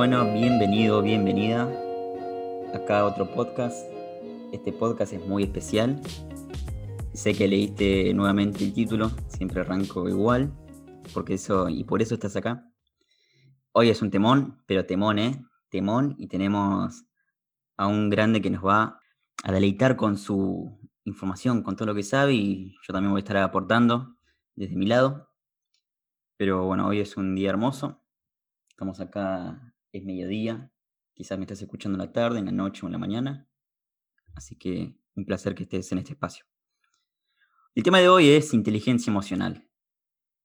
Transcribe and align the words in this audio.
bueno, 0.00 0.32
bienvenido, 0.32 1.02
bienvenida. 1.02 1.70
Acá 2.72 3.04
otro 3.04 3.30
podcast. 3.34 3.84
Este 4.50 4.72
podcast 4.72 5.12
es 5.12 5.26
muy 5.26 5.42
especial. 5.42 6.00
Sé 7.12 7.34
que 7.34 7.46
leíste 7.46 8.14
nuevamente 8.14 8.64
el 8.64 8.72
título, 8.72 9.10
siempre 9.28 9.60
arranco 9.60 10.08
igual, 10.08 10.54
porque 11.12 11.34
eso 11.34 11.68
y 11.68 11.84
por 11.84 12.00
eso 12.00 12.14
estás 12.14 12.34
acá. 12.34 12.66
Hoy 13.72 13.90
es 13.90 14.00
un 14.00 14.10
temón, 14.10 14.62
pero 14.64 14.86
temón, 14.86 15.18
¿eh? 15.18 15.44
Temón 15.68 16.14
y 16.16 16.28
tenemos 16.28 17.04
a 17.76 17.86
un 17.86 18.08
grande 18.08 18.40
que 18.40 18.48
nos 18.48 18.64
va 18.64 19.02
a 19.44 19.52
deleitar 19.52 19.96
con 19.96 20.16
su 20.16 20.80
información, 21.04 21.62
con 21.62 21.76
todo 21.76 21.88
lo 21.88 21.94
que 21.94 22.04
sabe 22.04 22.32
y 22.32 22.74
yo 22.88 22.94
también 22.94 23.10
voy 23.10 23.18
a 23.18 23.24
estar 23.24 23.36
aportando 23.36 24.16
desde 24.54 24.76
mi 24.76 24.86
lado. 24.86 25.28
Pero 26.38 26.64
bueno, 26.64 26.86
hoy 26.86 27.00
es 27.00 27.18
un 27.18 27.34
día 27.34 27.50
hermoso. 27.50 28.00
Estamos 28.70 28.98
acá, 28.98 29.69
es 29.92 30.04
mediodía. 30.04 30.70
Quizás 31.14 31.38
me 31.38 31.44
estás 31.44 31.60
escuchando 31.62 31.96
en 31.96 32.06
la 32.06 32.12
tarde, 32.12 32.38
en 32.38 32.46
la 32.46 32.52
noche 32.52 32.80
o 32.82 32.86
en 32.86 32.92
la 32.92 32.98
mañana. 32.98 33.48
Así 34.34 34.56
que 34.56 34.94
un 35.14 35.24
placer 35.24 35.54
que 35.54 35.64
estés 35.64 35.90
en 35.92 35.98
este 35.98 36.12
espacio. 36.12 36.44
El 37.74 37.82
tema 37.82 37.98
de 37.98 38.08
hoy 38.08 38.30
es 38.30 38.54
inteligencia 38.54 39.10
emocional. 39.10 39.68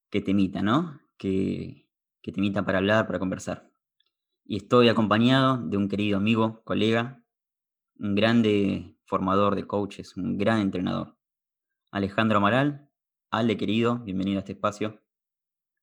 Que 0.09 0.21
te 0.21 0.31
imita, 0.31 0.61
¿no? 0.61 0.99
Que, 1.17 1.87
te 2.21 2.31
imita 2.37 2.65
para 2.65 2.79
hablar, 2.79 3.07
para 3.07 3.19
conversar. 3.19 3.71
Y 4.43 4.57
estoy 4.57 4.89
acompañado 4.89 5.57
de 5.57 5.77
un 5.77 5.89
querido 5.89 6.17
amigo, 6.17 6.63
colega, 6.63 7.23
un 7.97 8.15
grande 8.15 8.97
formador 9.05 9.55
de 9.55 9.65
coaches, 9.65 10.17
un 10.17 10.37
gran 10.37 10.59
entrenador. 10.59 11.17
Alejandro 11.91 12.37
Amaral. 12.37 12.89
Ale, 13.31 13.57
querido, 13.57 13.99
bienvenido 13.99 14.37
a 14.37 14.41
este 14.41 14.53
espacio. 14.53 15.01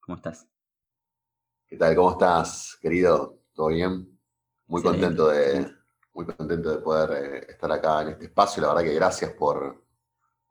¿Cómo 0.00 0.16
estás? 0.16 0.48
¿Qué 1.66 1.76
tal? 1.76 1.94
¿Cómo 1.94 2.12
estás, 2.12 2.78
querido? 2.80 3.41
¿Todo 3.62 3.70
bien? 3.70 4.18
Muy 4.66 4.82
contento 4.82 5.28
de, 5.28 5.72
muy 6.14 6.26
contento 6.26 6.68
de 6.68 6.78
poder 6.78 7.10
eh, 7.12 7.46
estar 7.48 7.70
acá 7.70 8.02
en 8.02 8.08
este 8.08 8.24
espacio. 8.24 8.60
La 8.60 8.74
verdad 8.74 8.82
que 8.82 8.94
gracias 8.96 9.32
por, 9.34 9.86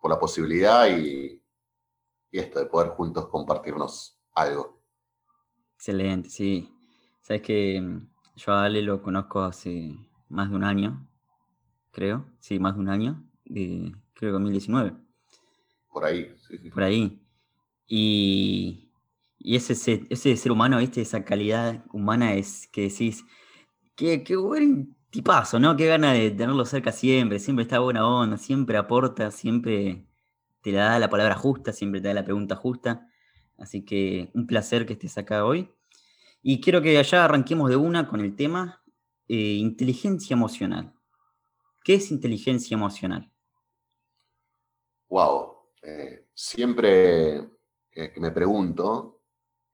la 0.04 0.18
posibilidad 0.18 0.88
y, 0.88 1.44
esto, 2.32 2.60
de 2.60 2.68
poder 2.68 2.92
juntos 2.92 3.28
compartirnos 3.28 4.18
algo. 4.34 4.82
Excelente, 5.76 6.30
sí. 6.30 6.74
Sabes 7.22 7.42
que 7.42 7.82
mm, 7.82 8.08
yo 8.38 8.54
a 8.54 8.64
Ale 8.64 8.82
lo 8.82 9.02
conozco 9.02 9.42
hace 9.42 9.94
más 10.30 10.50
de 10.50 10.56
un 10.56 10.64
año, 10.64 11.06
creo. 11.92 12.26
Sí, 12.40 12.60
más 12.60 12.76
de 12.76 12.80
un 12.80 12.88
año, 12.88 13.22
de, 13.44 13.94
creo 14.14 14.30
que 14.30 14.34
2019. 14.36 14.94
Por 15.90 16.06
ahí, 16.06 16.34
sí, 16.48 16.58
sí. 16.60 16.70
Por 16.70 16.84
ahí. 16.84 17.22
Y, 17.88 18.90
y 19.44 19.56
ese, 19.56 19.74
ese 20.10 20.38
ser 20.38 20.52
humano, 20.52 20.78
¿viste? 20.78 21.02
esa 21.02 21.26
calidad 21.26 21.84
humana 21.92 22.36
es 22.36 22.68
que 22.72 22.84
decís, 22.84 23.26
qué, 23.96 24.24
qué 24.24 24.36
buen 24.36 24.96
tipazo, 25.10 25.60
¿no? 25.60 25.76
Qué 25.76 25.88
gana 25.88 26.14
de 26.14 26.32
tenerlo 26.32 26.66
cerca 26.66 26.92
siempre, 26.92 27.40
siempre 27.40 27.64
está 27.64 27.80
buena 27.80 28.08
onda, 28.08 28.38
siempre 28.38 28.78
aporta, 28.78 29.32
siempre 29.32 30.06
te 30.62 30.72
da 30.72 31.00
la 31.00 31.10
palabra 31.10 31.36
justa, 31.36 31.74
siempre 31.74 32.02
te 32.02 32.08
da 32.08 32.14
la 32.14 32.26
pregunta 32.26 32.56
justa. 32.56 33.08
Así 33.58 33.84
que 33.84 34.32
un 34.34 34.48
placer 34.48 34.86
que 34.86 34.94
estés 34.94 35.18
acá 35.18 35.46
hoy. 35.46 35.70
Y 36.42 36.62
quiero 36.62 36.82
que 36.82 36.98
allá 36.98 37.26
arranquemos 37.26 37.70
de 37.70 37.76
una 37.76 38.08
con 38.08 38.22
el 38.22 38.36
tema 38.36 38.82
eh, 39.28 39.36
inteligencia 39.36 40.34
emocional. 40.34 40.94
¿Qué 41.84 41.96
es 41.96 42.12
inteligencia 42.12 42.76
emocional? 42.76 43.32
Wow. 45.10 45.58
Eh, 45.84 46.28
siempre 46.34 47.38
eh, 47.92 48.12
que 48.14 48.20
me 48.20 48.32
pregunto, 48.32 49.21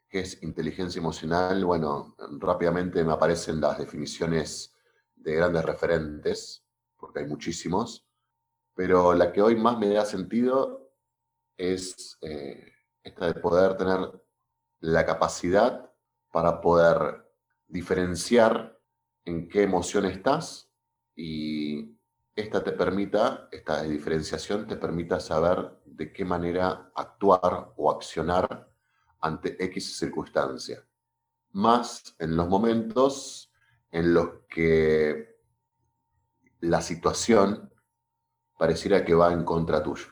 ¿Qué 0.10 0.20
es 0.22 0.42
inteligencia 0.42 1.00
emocional? 1.00 1.66
Bueno, 1.66 2.16
rápidamente 2.40 3.04
me 3.04 3.12
aparecen 3.12 3.60
las 3.60 3.78
definiciones 3.78 4.74
de 5.16 5.36
grandes 5.36 5.66
referentes, 5.66 6.64
porque 6.96 7.20
hay 7.20 7.26
muchísimos, 7.26 8.08
pero 8.74 9.14
la 9.14 9.34
que 9.34 9.42
hoy 9.42 9.56
más 9.56 9.78
me 9.78 9.90
da 9.90 10.06
sentido 10.06 10.94
es 11.58 12.18
eh, 12.22 12.72
esta 13.04 13.28
de 13.28 13.34
poder 13.34 13.76
tener 13.76 14.00
la 14.80 15.06
capacidad 15.06 15.92
para 16.32 16.62
poder 16.62 17.26
diferenciar 17.68 18.80
en 19.26 19.50
qué 19.50 19.64
emoción 19.64 20.06
estás 20.06 20.70
y 21.16 21.98
esta 22.36 22.64
te 22.64 22.72
permita, 22.72 23.50
esta 23.52 23.82
diferenciación 23.82 24.68
te 24.68 24.78
permita 24.78 25.20
saber 25.20 25.82
de 25.86 26.14
qué 26.14 26.24
manera 26.24 26.92
actuar 26.96 27.74
o 27.76 27.92
accionar 27.92 28.70
ante 29.20 29.64
X 29.66 29.98
circunstancia, 29.98 30.86
más 31.52 32.16
en 32.20 32.36
los 32.36 32.48
momentos 32.48 33.52
en 33.92 34.14
los 34.14 34.42
que 34.50 35.38
la 36.60 36.82
situación 36.82 37.72
pareciera 38.58 39.06
que 39.06 39.14
va 39.14 39.32
en 39.32 39.44
contra 39.44 39.84
tuyo, 39.84 40.08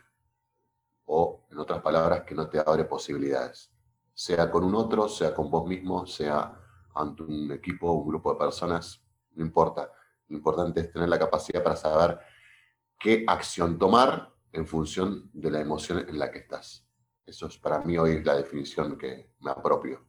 o 1.06 1.46
en 1.52 1.60
otras 1.60 1.82
palabras, 1.82 2.24
que 2.24 2.36
no 2.36 2.50
te 2.50 2.60
abre 2.60 2.86
posibilidades, 2.86 3.72
sea 4.14 4.50
con 4.50 4.64
un 4.64 4.76
otro, 4.76 5.08
sea 5.10 5.34
con 5.34 5.50
vos 5.50 5.68
mismo, 5.68 6.06
sea 6.06 6.60
ante 6.96 7.24
un 7.24 7.52
equipo, 7.52 7.92
un 7.92 8.08
grupo 8.08 8.34
de 8.34 8.40
personas, 8.40 9.04
no 9.34 9.44
importa. 9.44 9.92
Lo 10.28 10.38
importante 10.38 10.82
es 10.82 10.92
tener 10.92 11.10
la 11.10 11.20
capacidad 11.20 11.62
para 11.62 11.76
saber 11.76 12.20
qué 13.00 13.26
acción 13.28 13.78
tomar 13.78 14.34
en 14.52 14.66
función 14.66 15.30
de 15.34 15.52
la 15.52 15.60
emoción 15.60 16.00
en 16.08 16.18
la 16.18 16.32
que 16.32 16.40
estás. 16.40 16.85
Eso 17.26 17.48
es 17.48 17.58
para 17.58 17.82
mí 17.82 17.98
hoy 17.98 18.24
la 18.24 18.36
definición 18.36 18.98
que 18.98 19.32
me 19.40 19.52
apropio. 19.52 20.00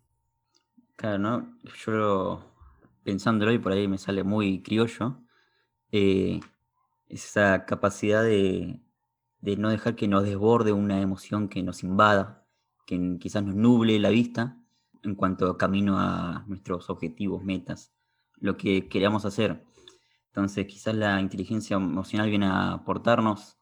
Claro, 0.96 1.18
¿no? 1.18 1.58
Yo 1.84 2.56
pensándolo 3.04 3.52
y 3.52 3.58
por 3.58 3.72
ahí 3.72 3.88
me 3.88 3.98
sale 3.98 4.24
muy 4.24 4.62
criollo, 4.62 5.22
eh, 5.92 6.40
esa 7.08 7.64
capacidad 7.64 8.22
de, 8.22 8.80
no 9.40 9.70
dejar 9.70 9.94
que 9.94 10.08
nos 10.08 10.24
desborde 10.24 10.72
una 10.72 11.00
emoción 11.00 11.48
que 11.48 11.62
nos 11.62 11.84
invada, 11.84 12.44
que 12.86 13.16
quizás 13.20 13.44
nos 13.44 13.54
nuble 13.54 13.98
la 14.00 14.10
vista 14.10 14.58
en 15.02 15.14
cuanto 15.14 15.56
camino 15.56 15.98
a 15.98 16.44
nuestros 16.48 16.90
objetivos, 16.90 17.44
metas, 17.44 17.92
lo 18.38 18.56
que 18.56 18.88
queramos 18.88 19.24
hacer. 19.24 19.64
Entonces 20.26 20.66
quizás 20.66 20.94
la 20.96 21.20
inteligencia 21.20 21.76
emocional 21.76 22.28
viene 22.28 22.46
a 22.46 22.72
aportarnos 22.72 23.56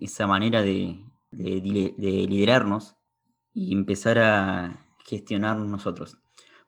esa 0.00 0.26
manera 0.26 0.62
de, 0.62 1.04
de, 1.30 1.60
liderarnos 1.60 2.96
y 3.52 3.72
empezar 3.72 4.18
a 4.18 4.86
gestionar 5.04 5.56
nosotros. 5.58 6.18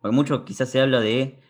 Porque 0.00 0.14
mucho 0.14 0.44
quizás 0.44 0.70
se 0.70 0.80
habla 0.80 1.00
de 1.00 1.40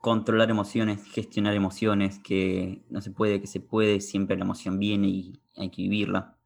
controlar 0.00 0.50
emociones, 0.50 1.04
gestionar 1.04 1.54
emociones, 1.54 2.20
que 2.20 2.84
no 2.88 3.00
se 3.00 3.10
puede, 3.10 3.40
que 3.40 3.46
se 3.46 3.60
puede, 3.60 4.00
siempre 4.00 4.36
la 4.36 4.44
emoción 4.44 4.78
viene 4.78 5.08
y 5.08 5.42
hay 5.56 5.70
que 5.70 5.82
vivirla. 5.82 6.36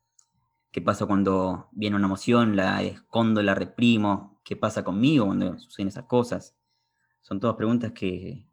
¿Qué 0.71 0.81
pasa 0.81 1.05
cuando 1.05 1.69
viene 1.73 1.97
una 1.97 2.06
emoción, 2.06 2.56
la 2.56 2.83
escondo, 2.83 3.43
la 3.43 3.55
reprimo? 3.55 4.41
¿Qué 4.43 4.56
pasa 4.56 4.83
conmigo 4.83 5.27
cuando 5.27 5.59
suceden 5.59 5.89
esas 5.89 6.06
cosas? 6.06 6.56
Son 7.21 7.39
todas 7.39 7.56
preguntas 7.56 7.93
que 7.93 8.47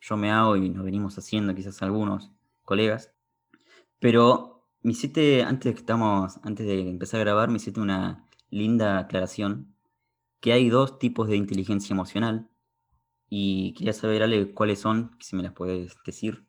yo 0.00 0.16
me 0.16 0.32
hago 0.32 0.56
y 0.56 0.68
nos 0.68 0.84
venimos 0.84 1.16
haciendo 1.16 1.54
quizás 1.54 1.80
algunos 1.82 2.32
colegas. 2.62 3.14
Pero 4.00 4.59
me 4.82 4.92
hiciste, 4.92 5.42
antes, 5.42 5.74
que 5.74 5.80
estamos, 5.80 6.38
antes 6.42 6.66
de 6.66 6.80
empezar 6.88 7.20
a 7.20 7.24
grabar, 7.24 7.48
me 7.48 7.56
hiciste 7.56 7.80
una 7.80 8.28
linda 8.50 8.98
aclaración, 8.98 9.76
que 10.40 10.52
hay 10.52 10.70
dos 10.70 10.98
tipos 10.98 11.28
de 11.28 11.36
inteligencia 11.36 11.92
emocional. 11.92 12.48
Y 13.28 13.74
quería 13.74 13.92
saber, 13.92 14.22
Ale, 14.22 14.52
cuáles 14.54 14.80
son, 14.80 15.16
si 15.20 15.36
me 15.36 15.42
las 15.42 15.52
puedes 15.52 15.96
decir. 16.04 16.46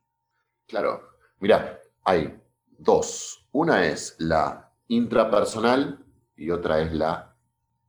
Claro, 0.67 1.01
mira, 1.39 1.79
hay 2.03 2.41
dos. 2.65 3.47
Una 3.51 3.85
es 3.85 4.15
la 4.19 4.71
intrapersonal 4.87 6.03
y 6.35 6.49
otra 6.49 6.81
es 6.81 6.93
la 6.93 7.35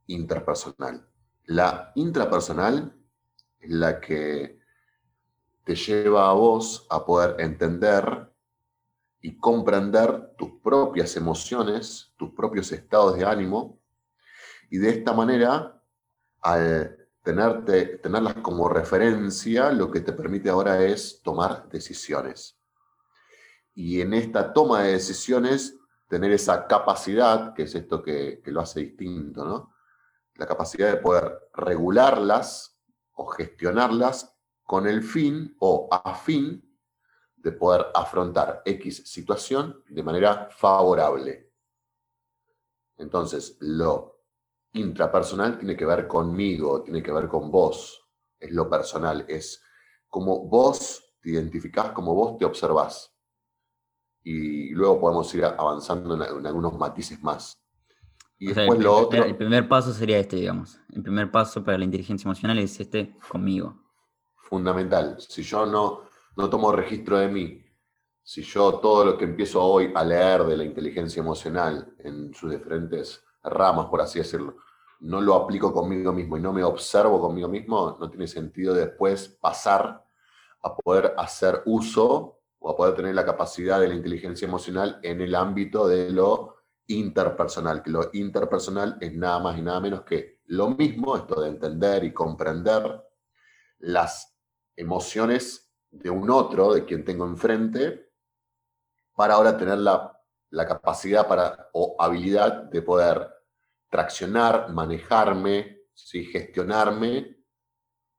interpersonal. 0.06 1.06
La 1.44 1.92
intrapersonal 1.94 2.94
es 3.60 3.70
la 3.70 4.00
que 4.00 4.58
te 5.64 5.74
lleva 5.74 6.28
a 6.28 6.32
vos 6.32 6.86
a 6.90 7.04
poder 7.04 7.40
entender 7.40 8.31
y 9.22 9.38
comprender 9.38 10.34
tus 10.36 10.50
propias 10.60 11.16
emociones, 11.16 12.12
tus 12.16 12.32
propios 12.32 12.72
estados 12.72 13.16
de 13.16 13.24
ánimo, 13.24 13.80
y 14.68 14.78
de 14.78 14.90
esta 14.90 15.12
manera, 15.12 15.80
al 16.40 16.98
tenerte, 17.22 17.98
tenerlas 17.98 18.34
como 18.36 18.68
referencia, 18.68 19.70
lo 19.70 19.90
que 19.90 20.00
te 20.00 20.12
permite 20.12 20.50
ahora 20.50 20.82
es 20.82 21.22
tomar 21.22 21.68
decisiones. 21.68 22.58
Y 23.74 24.00
en 24.00 24.12
esta 24.12 24.52
toma 24.52 24.82
de 24.82 24.92
decisiones, 24.92 25.78
tener 26.08 26.32
esa 26.32 26.66
capacidad, 26.66 27.54
que 27.54 27.62
es 27.62 27.74
esto 27.76 28.02
que, 28.02 28.40
que 28.44 28.50
lo 28.50 28.60
hace 28.60 28.80
distinto, 28.80 29.44
¿no? 29.44 29.72
La 30.34 30.46
capacidad 30.46 30.90
de 30.90 30.96
poder 30.96 31.38
regularlas 31.54 32.76
o 33.12 33.26
gestionarlas 33.26 34.34
con 34.64 34.88
el 34.88 35.02
fin 35.02 35.54
o 35.60 35.88
a 35.92 36.14
fin 36.14 36.71
de 37.42 37.52
poder 37.52 37.86
afrontar 37.94 38.62
X 38.64 39.02
situación 39.04 39.82
de 39.88 40.02
manera 40.02 40.48
favorable. 40.50 41.50
Entonces, 42.96 43.56
lo 43.60 44.20
intrapersonal 44.72 45.58
tiene 45.58 45.76
que 45.76 45.84
ver 45.84 46.06
conmigo, 46.06 46.82
tiene 46.82 47.02
que 47.02 47.12
ver 47.12 47.28
con 47.28 47.50
vos, 47.50 48.08
es 48.38 48.52
lo 48.52 48.68
personal, 48.70 49.24
es 49.28 49.62
como 50.08 50.46
vos 50.46 51.02
te 51.20 51.30
identificás, 51.30 51.90
como 51.90 52.14
vos 52.14 52.38
te 52.38 52.44
observás. 52.44 53.12
Y 54.24 54.70
luego 54.70 55.00
podemos 55.00 55.34
ir 55.34 55.44
avanzando 55.44 56.14
en, 56.14 56.46
algunos 56.46 56.78
matices 56.78 57.20
más. 57.22 57.58
Y 58.38 58.46
después 58.46 58.78
el, 58.78 58.84
lo 58.84 58.96
otro... 58.96 59.24
El 59.24 59.36
primer 59.36 59.68
paso 59.68 59.92
sería 59.92 60.18
este, 60.18 60.36
digamos. 60.36 60.78
El 60.92 61.02
primer 61.02 61.30
paso 61.30 61.64
para 61.64 61.78
la 61.78 61.84
inteligencia 61.84 62.26
emocional 62.26 62.58
es 62.58 62.78
este 62.78 63.16
conmigo. 63.28 63.80
Fundamental. 64.36 65.16
Si 65.20 65.42
yo 65.42 65.66
no, 65.66 66.02
no 66.36 66.48
tomo 66.48 66.72
registro 66.72 67.18
de 67.18 67.28
mí, 67.28 67.64
si 68.22 68.42
yo 68.42 68.74
todo 68.78 69.04
lo 69.04 69.18
que 69.18 69.24
empiezo 69.24 69.62
hoy 69.62 69.92
a 69.94 70.04
leer 70.04 70.44
de 70.44 70.56
la 70.56 70.64
inteligencia 70.64 71.20
emocional 71.20 71.94
en 71.98 72.32
sus 72.32 72.50
diferentes 72.50 73.24
ramas, 73.42 73.86
por 73.86 74.00
así 74.00 74.20
decirlo, 74.20 74.56
no 75.00 75.20
lo 75.20 75.34
aplico 75.34 75.72
conmigo 75.72 76.12
mismo 76.12 76.36
y 76.36 76.40
no 76.40 76.52
me 76.52 76.62
observo 76.62 77.20
conmigo 77.20 77.48
mismo, 77.48 77.96
no 77.98 78.08
tiene 78.08 78.28
sentido 78.28 78.72
después 78.72 79.28
pasar 79.28 80.04
a 80.62 80.76
poder 80.76 81.14
hacer 81.18 81.62
uso 81.66 82.38
o 82.60 82.70
a 82.70 82.76
poder 82.76 82.94
tener 82.94 83.14
la 83.14 83.24
capacidad 83.24 83.80
de 83.80 83.88
la 83.88 83.94
inteligencia 83.94 84.46
emocional 84.46 85.00
en 85.02 85.20
el 85.20 85.34
ámbito 85.34 85.88
de 85.88 86.10
lo 86.10 86.56
interpersonal, 86.86 87.82
que 87.82 87.90
lo 87.90 88.10
interpersonal 88.12 88.96
es 89.00 89.12
nada 89.12 89.40
más 89.40 89.58
y 89.58 89.62
nada 89.62 89.80
menos 89.80 90.02
que 90.02 90.40
lo 90.46 90.70
mismo, 90.70 91.16
esto 91.16 91.40
de 91.40 91.48
entender 91.48 92.04
y 92.04 92.12
comprender 92.12 93.02
las 93.78 94.36
emociones 94.76 95.61
de 95.92 96.10
un 96.10 96.28
otro, 96.30 96.74
de 96.74 96.84
quien 96.84 97.04
tengo 97.04 97.26
enfrente, 97.26 98.10
para 99.14 99.34
ahora 99.34 99.56
tener 99.56 99.78
la, 99.78 100.18
capacidad 100.66 101.28
para, 101.28 101.68
o 101.72 101.96
habilidad 101.98 102.64
de 102.64 102.82
poder 102.82 103.28
traccionar, 103.88 104.72
manejarme, 104.72 105.82
¿sí? 105.92 106.24
gestionarme 106.24 107.36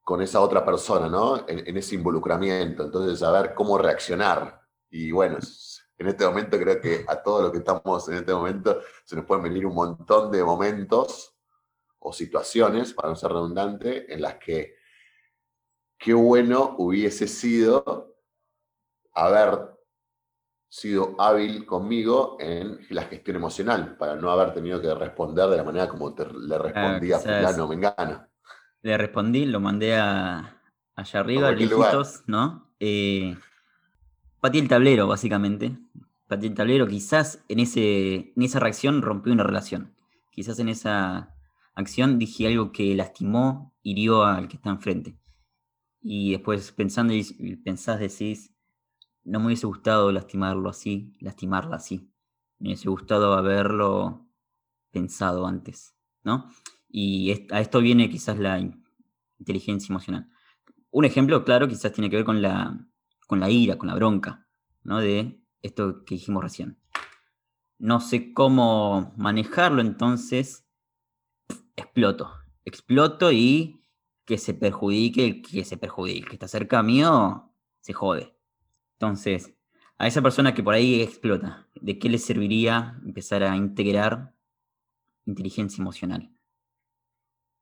con 0.03 0.21
esa 0.21 0.39
otra 0.41 0.63
persona, 0.63 1.09
¿no? 1.09 1.47
En, 1.47 1.75
ese 1.75 1.95
involucramiento. 1.95 2.83
Entonces, 2.83 3.19
saber 3.19 3.53
cómo 3.55 3.77
reaccionar. 3.77 4.61
Y 4.89 5.11
bueno, 5.11 5.37
en 5.97 6.07
este 6.07 6.25
momento 6.25 6.59
creo 6.59 6.79
que 6.79 7.05
a 7.07 7.23
todos 7.23 7.43
los 7.43 7.51
que 7.51 7.59
estamos 7.59 8.07
en 8.09 8.15
este 8.15 8.33
momento 8.33 8.81
se 9.05 9.15
nos 9.15 9.25
pueden 9.25 9.43
venir 9.43 9.65
un 9.65 9.73
montón 9.73 10.31
de 10.31 10.43
momentos 10.43 11.35
o 11.99 12.11
situaciones, 12.11 12.93
para 12.93 13.09
no 13.09 13.15
ser 13.15 13.31
redundante, 13.31 14.13
en 14.13 14.21
las 14.21 14.35
que 14.35 14.75
qué 16.03 16.13
bueno 16.13 16.75
hubiese 16.79 17.27
sido 17.27 18.13
haber 19.13 19.69
sido 20.67 21.15
hábil 21.17 21.65
conmigo 21.65 22.35
en 22.41 22.79
la 22.89 23.03
gestión 23.03 23.37
emocional, 23.37 23.95
para 23.95 24.15
no 24.15 24.29
haber 24.29 24.53
tenido 24.53 24.81
que 24.81 24.93
responder 24.93 25.47
de 25.47 25.57
la 25.57 25.63
manera 25.63 25.87
como 25.87 26.13
le 26.17 26.57
respondí 26.57 27.13
a 27.13 27.19
fulano 27.19 27.67
Mengano. 27.67 28.27
Le 28.81 28.97
respondí, 28.97 29.45
lo 29.45 29.61
mandé 29.61 29.95
a, 29.95 30.61
allá 30.95 31.19
arriba, 31.19 31.51
lejitos, 31.51 32.23
¿no? 32.27 32.73
Eh, 32.79 33.37
el 34.41 34.67
tablero, 34.67 35.07
básicamente. 35.07 35.77
Patí 36.27 36.47
el 36.47 36.53
tablero, 36.53 36.87
quizás 36.87 37.45
en, 37.47 37.59
ese, 37.59 38.33
en 38.35 38.43
esa 38.43 38.59
reacción 38.59 39.01
rompió 39.01 39.31
una 39.31 39.43
relación. 39.43 39.95
Quizás 40.31 40.59
en 40.59 40.67
esa 40.67 41.33
acción 41.75 42.19
dije 42.19 42.47
algo 42.47 42.73
que 42.73 42.93
lastimó, 42.95 43.73
hirió 43.83 44.25
al 44.25 44.49
que 44.49 44.57
está 44.57 44.69
enfrente. 44.69 45.17
Y 46.03 46.33
después 46.33 46.71
pensando 46.73 47.13
y 47.13 47.55
pensás, 47.55 47.99
decís, 47.99 48.53
no 49.23 49.39
me 49.39 49.47
hubiese 49.47 49.65
gustado 49.65 50.11
lastimarlo 50.11 50.69
así, 50.69 51.15
lastimarla 51.19 51.77
así. 51.77 52.11
Me 52.59 52.69
hubiese 52.69 52.89
gustado 52.89 53.33
haberlo 53.33 54.29
pensado 54.91 55.47
antes, 55.47 55.95
¿no? 56.23 56.49
Y 56.89 57.31
a 57.51 57.61
esto 57.61 57.79
viene 57.79 58.09
quizás 58.09 58.37
la 58.37 58.59
inteligencia 59.39 59.91
emocional. 59.91 60.29
Un 60.91 61.05
ejemplo, 61.05 61.43
claro, 61.43 61.67
quizás 61.67 61.91
tiene 61.93 62.09
que 62.09 62.17
ver 62.17 62.25
con 62.25 62.41
la, 62.41 62.85
con 63.27 63.39
la 63.39 63.49
ira, 63.49 63.77
con 63.77 63.87
la 63.87 63.95
bronca, 63.95 64.47
¿no? 64.83 64.99
De 64.99 65.41
esto 65.61 66.03
que 66.05 66.15
dijimos 66.15 66.43
recién. 66.43 66.79
No 67.79 67.99
sé 67.99 68.33
cómo 68.33 69.13
manejarlo, 69.17 69.81
entonces 69.81 70.67
exploto. 71.75 72.31
Exploto 72.65 73.31
y 73.31 73.82
que 74.25 74.37
se 74.37 74.53
perjudique 74.53 75.41
que 75.41 75.65
se 75.65 75.77
perjudique. 75.77 76.27
Que 76.27 76.35
está 76.35 76.47
cerca 76.47 76.81
mío 76.83 77.53
se 77.79 77.93
jode. 77.93 78.35
Entonces, 78.93 79.53
a 79.97 80.07
esa 80.07 80.21
persona 80.21 80.53
que 80.53 80.63
por 80.63 80.73
ahí 80.73 81.01
explota, 81.01 81.67
¿de 81.75 81.99
qué 81.99 82.09
le 82.09 82.17
serviría 82.17 82.99
empezar 83.05 83.43
a 83.43 83.55
integrar 83.55 84.33
inteligencia 85.25 85.81
emocional? 85.81 86.33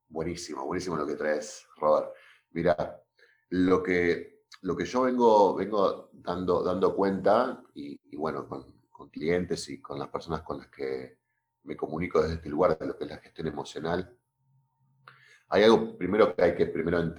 Buenísimo, 0.09 0.65
buenísimo 0.65 0.97
lo 0.97 1.07
que 1.07 1.15
traes, 1.15 1.65
Robert. 1.77 2.11
Mira, 2.51 3.01
lo 3.49 3.81
que, 3.81 4.43
lo 4.61 4.75
que 4.75 4.85
yo 4.85 5.03
vengo, 5.03 5.55
vengo 5.55 6.09
dando, 6.13 6.63
dando 6.63 6.95
cuenta, 6.95 7.63
y, 7.73 7.97
bueno, 8.15 8.47
con, 8.47 8.79
clientes 9.09 9.67
y 9.69 9.81
con 9.81 9.97
las 9.97 10.09
personas 10.09 10.43
con 10.43 10.59
las 10.59 10.67
que 10.67 11.17
me 11.63 11.75
comunico 11.75 12.21
desde 12.21 12.35
este 12.35 12.49
lugar 12.49 12.77
de 12.77 12.85
lo 12.85 12.95
que 12.95 13.05
es 13.05 13.09
la 13.09 13.17
gestión 13.17 13.47
emocional, 13.47 14.15
hay 15.51 15.63
algo 15.63 15.97
primero 15.97 16.33
que 16.33 16.43
hay 16.43 16.55
que 16.55 16.65
primero 16.65 17.13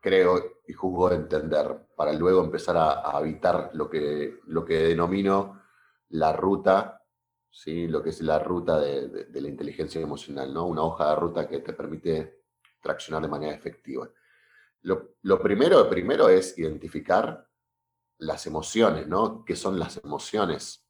creo 0.00 0.62
y 0.66 0.72
juzgo 0.72 1.12
entender, 1.12 1.86
para 1.94 2.12
luego 2.12 2.42
empezar 2.42 2.76
a, 2.76 2.92
habitar 3.10 3.70
lo 3.74 3.88
que, 3.88 4.40
lo 4.46 4.64
que 4.64 4.78
denomino 4.78 5.62
la 6.08 6.32
ruta, 6.32 7.02
¿sí? 7.48 7.86
lo 7.86 8.02
que 8.02 8.10
es 8.10 8.20
la 8.22 8.38
ruta 8.38 8.80
de, 8.80 9.28
la 9.32 9.48
inteligencia 9.48 10.00
emocional, 10.00 10.52
¿no? 10.52 10.66
una 10.66 10.82
hoja 10.82 11.10
de 11.10 11.16
ruta 11.16 11.48
que 11.48 11.60
te 11.60 11.72
permite 11.72 12.42
traccionar 12.80 13.22
de 13.22 13.28
manera 13.28 13.54
efectiva. 13.54 14.08
Lo, 14.80 15.14
lo 15.22 15.40
primero, 15.40 15.88
primero 15.88 16.28
es 16.28 16.58
identificar 16.58 17.48
las 18.18 18.46
emociones, 18.46 19.06
¿no? 19.06 19.44
¿Qué 19.44 19.54
son 19.54 19.78
las 19.78 20.02
emociones? 20.02 20.84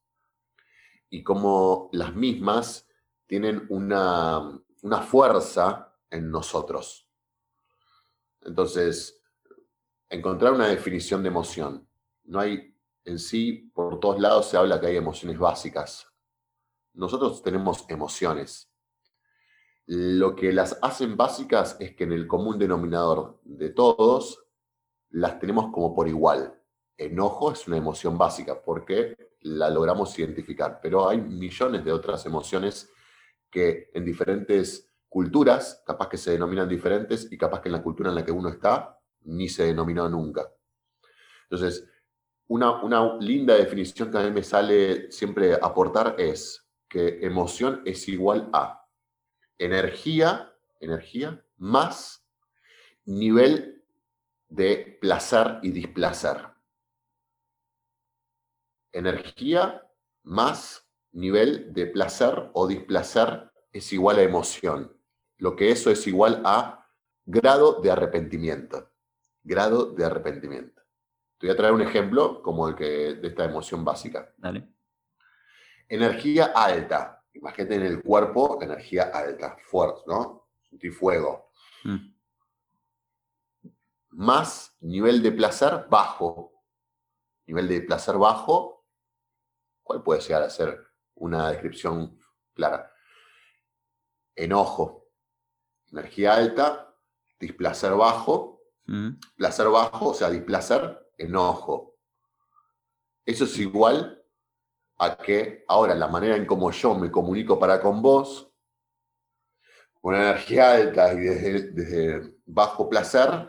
Y 1.10 1.22
cómo 1.22 1.90
las 1.92 2.14
mismas 2.14 2.88
tienen 3.26 3.66
una, 3.68 4.58
una 4.82 5.02
fuerza 5.02 5.91
en 6.12 6.30
nosotros. 6.30 7.08
Entonces, 8.42 9.20
encontrar 10.08 10.52
una 10.52 10.68
definición 10.68 11.22
de 11.22 11.28
emoción. 11.28 11.88
No 12.24 12.38
hay, 12.38 12.76
en 13.04 13.18
sí, 13.18 13.70
por 13.74 13.98
todos 13.98 14.20
lados 14.20 14.46
se 14.46 14.56
habla 14.56 14.80
que 14.80 14.86
hay 14.86 14.96
emociones 14.96 15.38
básicas. 15.38 16.06
Nosotros 16.92 17.42
tenemos 17.42 17.84
emociones. 17.88 18.70
Lo 19.86 20.36
que 20.36 20.52
las 20.52 20.78
hacen 20.82 21.16
básicas 21.16 21.76
es 21.80 21.96
que 21.96 22.04
en 22.04 22.12
el 22.12 22.28
común 22.28 22.58
denominador 22.58 23.40
de 23.42 23.70
todos 23.70 24.44
las 25.10 25.38
tenemos 25.38 25.72
como 25.72 25.94
por 25.94 26.06
igual. 26.08 26.60
Enojo 26.96 27.52
es 27.52 27.66
una 27.66 27.78
emoción 27.78 28.16
básica 28.16 28.62
porque 28.62 29.16
la 29.40 29.70
logramos 29.70 30.16
identificar, 30.18 30.78
pero 30.80 31.08
hay 31.08 31.20
millones 31.20 31.84
de 31.84 31.92
otras 31.92 32.24
emociones 32.26 32.90
que 33.50 33.90
en 33.92 34.04
diferentes 34.04 34.91
culturas, 35.12 35.82
capaz 35.86 36.08
que 36.08 36.16
se 36.16 36.30
denominan 36.30 36.66
diferentes 36.66 37.30
y 37.30 37.36
capaz 37.36 37.60
que 37.60 37.68
en 37.68 37.74
la 37.74 37.82
cultura 37.82 38.08
en 38.08 38.14
la 38.14 38.24
que 38.24 38.32
uno 38.32 38.48
está, 38.48 38.98
ni 39.24 39.46
se 39.46 39.64
denominó 39.66 40.08
nunca. 40.08 40.50
Entonces, 41.42 41.86
una, 42.48 42.82
una 42.82 43.18
linda 43.18 43.54
definición 43.54 44.10
que 44.10 44.16
a 44.16 44.22
mí 44.22 44.30
me 44.30 44.42
sale 44.42 45.12
siempre 45.12 45.52
aportar 45.52 46.16
es 46.18 46.66
que 46.88 47.18
emoción 47.26 47.82
es 47.84 48.08
igual 48.08 48.48
a 48.54 48.86
energía, 49.58 50.54
energía 50.80 51.44
más 51.58 52.26
nivel 53.04 53.84
de 54.48 54.96
placer 54.98 55.58
y 55.62 55.72
displacer. 55.72 56.38
Energía 58.92 59.86
más 60.22 60.88
nivel 61.12 61.70
de 61.74 61.84
placer 61.84 62.48
o 62.54 62.66
displacer 62.66 63.50
es 63.72 63.92
igual 63.92 64.18
a 64.18 64.22
emoción 64.22 65.01
lo 65.42 65.56
que 65.56 65.72
eso 65.72 65.90
es 65.90 66.06
igual 66.06 66.40
a 66.44 66.88
grado 67.26 67.80
de 67.80 67.90
arrepentimiento. 67.90 68.92
Grado 69.42 69.86
de 69.86 70.04
arrepentimiento. 70.04 70.80
Te 71.36 71.48
voy 71.48 71.54
a 71.54 71.56
traer 71.56 71.72
un 71.72 71.82
ejemplo 71.82 72.40
como 72.44 72.68
el 72.68 72.76
que 72.76 73.14
de 73.14 73.26
esta 73.26 73.44
emoción 73.44 73.84
básica. 73.84 74.32
Dale. 74.36 74.68
Energía 75.88 76.52
alta. 76.54 77.24
Imagínate 77.34 77.74
en 77.74 77.82
el 77.82 78.04
cuerpo, 78.04 78.62
energía 78.62 79.10
alta, 79.12 79.56
fuerte, 79.64 80.02
¿no? 80.06 80.48
Sentir 80.70 80.92
fuego. 80.92 81.50
Mm. 81.82 82.14
Más 84.10 84.76
nivel 84.78 85.20
de 85.24 85.32
placer 85.32 85.86
bajo. 85.90 86.52
Nivel 87.48 87.66
de 87.66 87.80
placer 87.80 88.16
bajo. 88.16 88.86
¿Cuál 89.82 90.04
puede 90.04 90.20
llegar 90.20 90.44
a 90.44 90.50
ser 90.50 90.86
una 91.16 91.50
descripción 91.50 92.16
clara? 92.54 92.92
Enojo 94.36 95.01
energía 95.92 96.34
alta, 96.34 96.94
displacer 97.38 97.92
bajo, 97.92 98.62
mm. 98.86 99.10
placer 99.36 99.68
bajo, 99.68 100.10
o 100.10 100.14
sea, 100.14 100.30
displacer, 100.30 101.10
enojo. 101.18 101.96
Eso 103.24 103.44
es 103.44 103.58
igual 103.58 104.22
a 104.98 105.16
que 105.16 105.64
ahora 105.68 105.94
la 105.94 106.08
manera 106.08 106.36
en 106.36 106.46
cómo 106.46 106.70
yo 106.70 106.94
me 106.94 107.10
comunico 107.10 107.58
para 107.58 107.80
con 107.80 108.02
vos, 108.02 108.52
una 110.02 110.30
energía 110.30 110.72
alta 110.72 111.12
y 111.12 111.18
desde, 111.18 112.36
bajo 112.44 112.88
placer, 112.88 113.48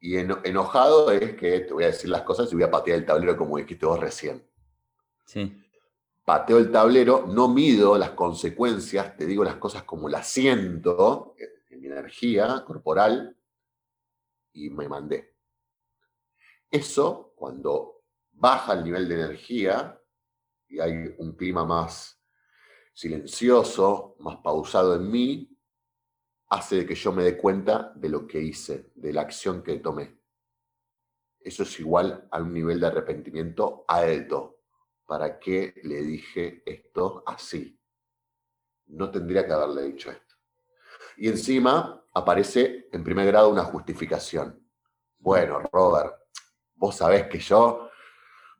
Y 0.00 0.16
enojado 0.16 1.12
es 1.12 1.36
que 1.36 1.60
te 1.60 1.72
voy 1.72 1.84
a 1.84 1.88
decir 1.88 2.10
las 2.10 2.22
cosas 2.22 2.50
y 2.50 2.56
voy 2.56 2.64
a 2.64 2.70
patear 2.70 2.98
el 2.98 3.06
tablero 3.06 3.36
como 3.36 3.56
dijiste 3.56 3.86
vos 3.86 4.00
recién. 4.00 4.44
Sí. 5.24 5.56
Pateo 6.24 6.58
el 6.58 6.72
tablero, 6.72 7.26
no 7.28 7.48
mido 7.48 7.96
las 7.98 8.10
consecuencias, 8.10 9.16
te 9.16 9.26
digo 9.26 9.44
las 9.44 9.56
cosas 9.56 9.84
como 9.84 10.08
las 10.08 10.28
siento 10.28 11.34
en 11.38 11.51
mi 11.82 11.88
energía 11.88 12.62
corporal 12.64 13.36
y 14.52 14.70
me 14.70 14.88
mandé. 14.88 15.36
Eso, 16.70 17.34
cuando 17.34 18.04
baja 18.30 18.74
el 18.74 18.84
nivel 18.84 19.08
de 19.08 19.14
energía 19.16 20.00
y 20.68 20.78
hay 20.78 21.12
un 21.18 21.32
clima 21.32 21.64
más 21.64 22.22
silencioso, 22.94 24.14
más 24.20 24.36
pausado 24.36 24.94
en 24.94 25.10
mí, 25.10 25.58
hace 26.50 26.86
que 26.86 26.94
yo 26.94 27.12
me 27.12 27.24
dé 27.24 27.36
cuenta 27.36 27.92
de 27.96 28.08
lo 28.08 28.28
que 28.28 28.40
hice, 28.40 28.92
de 28.94 29.12
la 29.12 29.22
acción 29.22 29.62
que 29.62 29.78
tomé. 29.78 30.20
Eso 31.40 31.64
es 31.64 31.80
igual 31.80 32.28
a 32.30 32.40
un 32.40 32.52
nivel 32.52 32.78
de 32.78 32.86
arrepentimiento 32.86 33.84
alto. 33.88 34.60
¿Para 35.04 35.38
qué 35.40 35.74
le 35.82 36.00
dije 36.02 36.62
esto 36.64 37.24
así? 37.26 37.76
No 38.86 39.10
tendría 39.10 39.44
que 39.44 39.52
haberle 39.52 39.82
dicho 39.82 40.12
esto. 40.12 40.31
Y 41.16 41.28
encima 41.28 42.02
aparece 42.14 42.88
en 42.92 43.04
primer 43.04 43.26
grado 43.26 43.48
una 43.48 43.64
justificación. 43.64 44.60
Bueno, 45.18 45.60
Robert, 45.72 46.14
vos 46.74 46.96
sabés 46.96 47.26
que 47.28 47.38
yo, 47.38 47.90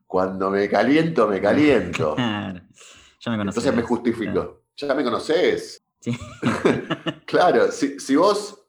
cuando 0.06 0.50
me 0.50 0.68
caliento, 0.68 1.26
me 1.28 1.40
caliento. 1.40 2.16
Ya 3.25 3.30
me 3.37 3.42
Entonces 3.44 3.73
me 3.73 3.82
justifico. 3.82 4.64
Ya 4.76 4.92
me 4.94 5.04
conoces. 5.04 5.80
claro, 7.26 7.71
si, 7.71 8.16
vos. 8.16 8.66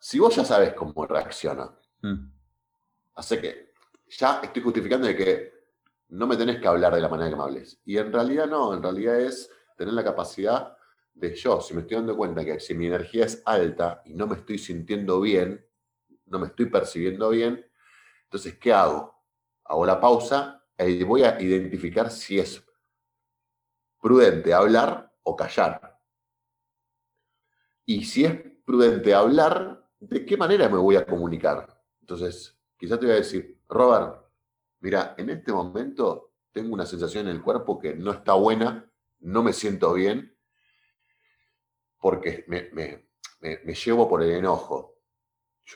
Si 0.00 0.18
vos 0.18 0.34
ya 0.34 0.44
sabes 0.44 0.74
cómo 0.74 1.06
reacciona, 1.06 1.70
mm. 2.02 2.32
hace 3.14 3.40
que 3.40 3.72
ya 4.08 4.40
estoy 4.42 4.62
justificando 4.62 5.06
de 5.06 5.16
que 5.16 5.52
no 6.08 6.26
me 6.26 6.36
tenés 6.36 6.60
que 6.60 6.66
hablar 6.66 6.94
de 6.94 7.00
la 7.00 7.08
manera 7.08 7.30
que 7.30 7.36
me 7.36 7.42
hables. 7.42 7.80
Y 7.84 7.98
en 7.98 8.12
realidad 8.12 8.46
no, 8.46 8.74
en 8.74 8.82
realidad 8.82 9.20
es 9.20 9.50
tener 9.76 9.94
la 9.94 10.02
capacidad 10.02 10.77
de 11.18 11.34
yo, 11.34 11.60
si 11.60 11.74
me 11.74 11.80
estoy 11.80 11.96
dando 11.96 12.16
cuenta 12.16 12.44
que 12.44 12.60
si 12.60 12.74
mi 12.74 12.86
energía 12.86 13.24
es 13.24 13.42
alta 13.44 14.02
y 14.04 14.14
no 14.14 14.26
me 14.26 14.36
estoy 14.36 14.58
sintiendo 14.58 15.20
bien, 15.20 15.66
no 16.26 16.38
me 16.38 16.46
estoy 16.46 16.66
percibiendo 16.66 17.30
bien, 17.30 17.64
entonces, 18.24 18.58
¿qué 18.58 18.72
hago? 18.72 19.24
Hago 19.64 19.86
la 19.86 20.00
pausa 20.00 20.64
y 20.78 21.02
voy 21.02 21.22
a 21.22 21.40
identificar 21.40 22.10
si 22.10 22.38
es 22.38 22.62
prudente 24.00 24.52
hablar 24.52 25.12
o 25.22 25.34
callar. 25.34 25.98
Y 27.84 28.04
si 28.04 28.26
es 28.26 28.38
prudente 28.64 29.14
hablar, 29.14 29.90
¿de 29.98 30.24
qué 30.24 30.36
manera 30.36 30.68
me 30.68 30.76
voy 30.76 30.96
a 30.96 31.06
comunicar? 31.06 31.82
Entonces, 32.00 32.56
quizás 32.76 33.00
te 33.00 33.06
voy 33.06 33.14
a 33.14 33.18
decir, 33.18 33.60
Robert, 33.66 34.26
mira, 34.80 35.14
en 35.16 35.30
este 35.30 35.52
momento 35.52 36.34
tengo 36.52 36.74
una 36.74 36.86
sensación 36.86 37.26
en 37.26 37.36
el 37.36 37.42
cuerpo 37.42 37.78
que 37.78 37.94
no 37.94 38.12
está 38.12 38.34
buena, 38.34 38.92
no 39.20 39.42
me 39.42 39.52
siento 39.52 39.94
bien, 39.94 40.37
porque 41.98 42.44
me, 42.48 43.74
llevo 43.74 44.08
por 44.08 44.22
el 44.22 44.30
enojo. 44.32 44.96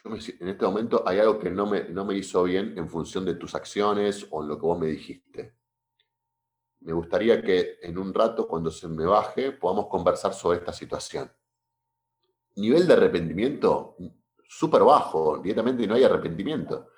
en 0.05 0.49
este 0.49 0.64
momento 0.64 1.02
hay 1.07 1.19
algo 1.19 1.38
que 1.38 1.50
no 1.50 1.67
me, 1.67 1.85
no 1.85 2.05
me 2.05 2.17
hizo 2.17 2.45
bien 2.45 2.76
en 2.76 2.88
función 2.88 3.25
de 3.25 3.35
tus 3.35 3.55
acciones 3.55 4.26
o 4.31 4.43
en 4.43 4.49
lo 4.49 4.57
que 4.57 4.67
vos 4.67 4.79
me 4.79 4.87
dijiste 4.87 5.57
me 6.85 6.93
gustaría 6.93 7.43
que 7.43 7.79
en 7.83 7.99
un 7.99 8.12
rato, 8.12 8.47
cuando 8.47 8.71
se 8.71 8.88
me 8.88 9.05
baje, 9.05 9.52
podamos 9.52 9.87
conversar 9.87 10.35
sobre 10.35 10.59
esta 10.59 10.73
situación. 10.73 11.31
Nivel 12.57 12.87
de 12.87 12.93
arrepentimiento 12.93 13.97
súper 14.49 14.83
bajo, 14.83 15.38
directamente 15.38 15.87
no 15.87 15.95
hay 15.95 16.05
arrepentimiento. 16.05 16.88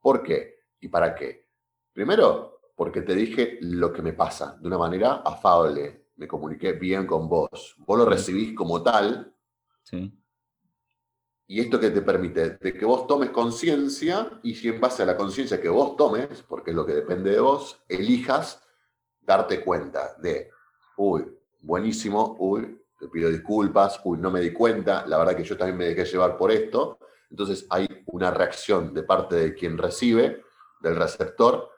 ¿Por 0.00 0.22
qué? 0.22 0.64
¿Y 0.80 0.88
para 0.88 1.14
qué? 1.14 1.48
Primero, 1.92 2.60
porque 2.74 3.02
te 3.02 3.14
dije 3.14 3.58
lo 3.60 3.92
que 3.92 4.02
me 4.02 4.12
pasa 4.12 4.58
de 4.60 4.66
una 4.66 4.78
manera 4.78 5.22
afable, 5.24 6.03
me 6.16 6.28
comuniqué 6.28 6.72
bien 6.72 7.06
con 7.06 7.28
vos, 7.28 7.74
vos 7.78 7.98
lo 7.98 8.04
recibís 8.04 8.54
como 8.54 8.82
tal. 8.82 9.34
Sí. 9.82 10.12
Y 11.46 11.60
esto 11.60 11.78
que 11.78 11.90
te 11.90 12.00
permite 12.00 12.50
de 12.50 12.72
que 12.72 12.84
vos 12.84 13.06
tomes 13.06 13.30
conciencia 13.30 14.40
y 14.42 14.54
si 14.54 14.68
en 14.68 14.80
base 14.80 15.02
a 15.02 15.06
la 15.06 15.16
conciencia 15.16 15.60
que 15.60 15.68
vos 15.68 15.96
tomes, 15.96 16.42
porque 16.42 16.70
es 16.70 16.76
lo 16.76 16.86
que 16.86 16.94
depende 16.94 17.32
de 17.32 17.40
vos, 17.40 17.82
elijas 17.88 18.62
darte 19.20 19.62
cuenta 19.62 20.16
de, 20.20 20.50
uy, 20.96 21.26
buenísimo, 21.60 22.36
uy, 22.38 22.80
te 22.98 23.08
pido 23.08 23.28
disculpas, 23.28 24.00
uy, 24.04 24.18
no 24.18 24.30
me 24.30 24.40
di 24.40 24.52
cuenta, 24.52 25.06
la 25.06 25.18
verdad 25.18 25.36
que 25.36 25.44
yo 25.44 25.56
también 25.56 25.76
me 25.76 25.86
dejé 25.86 26.04
llevar 26.04 26.36
por 26.36 26.50
esto. 26.50 26.98
Entonces 27.30 27.66
hay 27.68 27.86
una 28.06 28.30
reacción 28.30 28.94
de 28.94 29.02
parte 29.02 29.36
de 29.36 29.54
quien 29.54 29.76
recibe, 29.76 30.42
del 30.80 30.96
receptor, 30.96 31.70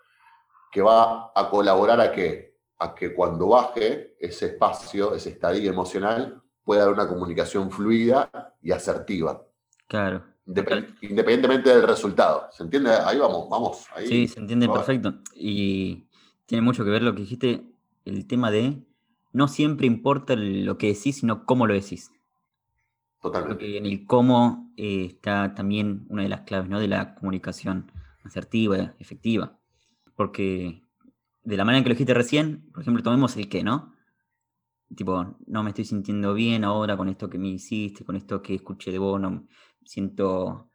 que 0.71 0.83
va 0.83 1.33
a 1.35 1.50
colaborar 1.50 2.00
a 2.00 2.12
que, 2.12 2.56
a 2.78 2.95
que 2.95 3.14
cuando 3.14 3.49
baje 3.49 4.16
ese 4.18 4.47
espacio, 4.47 5.14
ese 5.14 5.30
estadio 5.30 5.71
emocional, 5.71 6.42
pueda 6.62 6.83
haber 6.83 6.95
una 6.95 7.09
comunicación 7.09 7.71
fluida 7.71 8.30
y 8.61 8.73
asertiva. 8.73 9.42
Claro. 9.87 10.25
Independientemente 10.47 11.71
del 11.71 11.87
resultado. 11.87 12.49
¿Se 12.52 12.62
entiende? 12.62 12.90
Ahí 12.90 13.18
vamos, 13.18 13.49
vamos. 13.49 13.87
Ahí, 13.95 14.06
sí, 14.06 14.28
se 14.28 14.40
entiende 14.40 14.68
perfecto. 14.68 15.14
Y 15.35 16.06
tiene 16.45 16.62
mucho 16.62 16.85
que 16.85 16.90
ver 16.90 17.02
lo 17.02 17.14
que 17.14 17.23
dijiste, 17.23 17.64
el 18.04 18.26
tema 18.26 18.50
de 18.50 18.83
no 19.33 19.49
siempre 19.49 19.87
importa 19.87 20.35
lo 20.37 20.78
que 20.78 20.88
decís, 20.88 21.18
sino 21.18 21.45
cómo 21.45 21.66
lo 21.66 21.75
decís. 21.75 22.11
Totalmente. 23.21 23.54
Porque 23.54 23.78
en 23.78 23.87
el 23.87 24.06
cómo 24.06 24.73
eh, 24.76 25.06
está 25.06 25.54
también 25.54 26.06
una 26.09 26.23
de 26.23 26.28
las 26.28 26.42
claves 26.42 26.68
¿no? 26.68 26.78
de 26.78 26.88
la 26.88 27.14
comunicación 27.16 27.90
asertiva, 28.25 28.95
efectiva. 28.99 29.59
Porque 30.14 30.83
de 31.47 31.57
la 31.57 31.65
manera 31.65 31.79
en 31.79 31.85
que 31.85 31.91
lo 31.91 31.95
dijiste 31.95 32.12
recién, 32.12 32.71
por 32.73 32.83
ejemplo, 32.83 33.03
tomemos 33.03 33.37
el 33.37 33.49
qué, 33.49 33.62
¿no? 33.65 33.95
Tipo, 34.95 35.38
no 35.47 35.62
me 35.62 35.71
estoy 35.71 35.85
sintiendo 35.85 36.35
bien 36.35 36.65
ahora 36.65 36.97
con 36.97 37.09
esto 37.09 37.31
que 37.31 37.38
me 37.38 37.49
hiciste, 37.49 38.05
con 38.05 38.17
esto 38.17 38.43
que 38.43 38.57
escuché 38.57 38.93
de 38.93 38.99
vos, 38.99 39.21
no 39.21 39.47
siento 39.85 40.71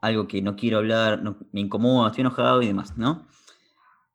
algo 0.00 0.28
que 0.28 0.42
no 0.42 0.56
quiero 0.56 0.78
hablar, 0.78 1.22
me 1.52 1.60
incomoda, 1.60 2.08
estoy 2.08 2.22
enojado 2.22 2.62
y 2.62 2.66
demás, 2.66 2.96
¿no? 2.96 3.26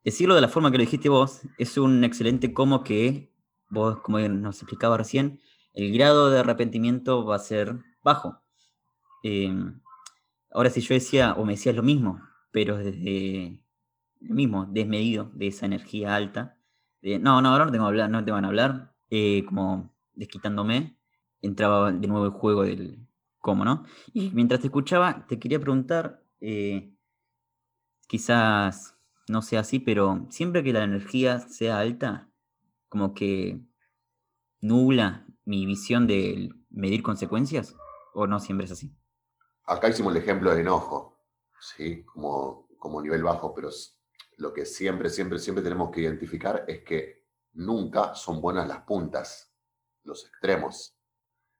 decirlo 0.04 0.34
de 0.34 0.40
la 0.40 0.48
forma 0.48 0.70
que 0.70 0.78
lo 0.78 0.84
dijiste 0.84 1.08
vos, 1.08 1.42
es 1.58 1.76
un 1.76 2.04
excelente 2.04 2.52
como 2.54 2.82
que 2.84 3.32
vos, 3.68 4.00
como 4.00 4.18
nos 4.18 4.56
explicaba 4.56 4.96
recién, 4.96 5.40
el 5.74 5.92
grado 5.92 6.30
de 6.30 6.40
arrepentimiento 6.40 7.24
va 7.24 7.36
a 7.36 7.40
ser 7.40 7.78
bajo. 8.02 8.40
Em, 9.22 9.80
ahora 10.52 10.70
si 10.70 10.80
yo 10.80 10.94
decía, 10.94 11.34
o 11.34 11.44
me 11.44 11.52
decías 11.52 11.76
lo 11.76 11.82
mismo, 11.82 12.20
pero 12.50 12.78
desde 12.78 13.60
mismo, 14.20 14.66
desmedido 14.66 15.30
de 15.34 15.48
esa 15.48 15.66
energía 15.66 16.14
alta, 16.14 16.58
no, 17.02 17.40
no, 17.40 17.48
ahora 17.48 17.66
no 18.08 18.24
te 18.24 18.30
van 18.30 18.44
a 18.44 18.48
hablar, 18.48 18.94
eh, 19.10 19.44
como 19.46 19.94
desquitándome, 20.14 20.96
entraba 21.40 21.92
de 21.92 22.06
nuevo 22.06 22.26
el 22.26 22.32
juego 22.32 22.62
del 22.62 23.06
cómo, 23.38 23.64
¿no? 23.64 23.84
Y 24.12 24.30
mientras 24.30 24.60
te 24.60 24.66
escuchaba, 24.66 25.26
te 25.26 25.38
quería 25.38 25.58
preguntar, 25.58 26.22
eh, 26.40 26.92
quizás 28.06 28.96
no 29.28 29.42
sea 29.42 29.60
así, 29.60 29.78
pero 29.78 30.26
siempre 30.30 30.62
que 30.62 30.72
la 30.72 30.84
energía 30.84 31.40
sea 31.40 31.78
alta, 31.78 32.30
como 32.88 33.14
que 33.14 33.60
nubla 34.60 35.26
mi 35.44 35.64
visión 35.64 36.06
de 36.06 36.50
medir 36.68 37.02
consecuencias, 37.02 37.74
o 38.12 38.26
no 38.26 38.40
siempre 38.40 38.66
es 38.66 38.72
así. 38.72 38.94
Acá 39.64 39.88
hicimos 39.88 40.14
el 40.14 40.22
ejemplo 40.22 40.54
de 40.54 40.60
enojo, 40.60 41.16
¿sí? 41.60 42.04
Como, 42.04 42.68
como 42.78 43.00
nivel 43.00 43.22
bajo, 43.22 43.54
pero 43.54 43.70
lo 44.40 44.54
que 44.54 44.64
siempre, 44.64 45.10
siempre, 45.10 45.38
siempre 45.38 45.62
tenemos 45.62 45.90
que 45.90 46.00
identificar 46.00 46.64
es 46.66 46.82
que 46.82 47.26
nunca 47.52 48.14
son 48.14 48.40
buenas 48.40 48.66
las 48.66 48.82
puntas, 48.82 49.52
los 50.02 50.24
extremos. 50.26 50.96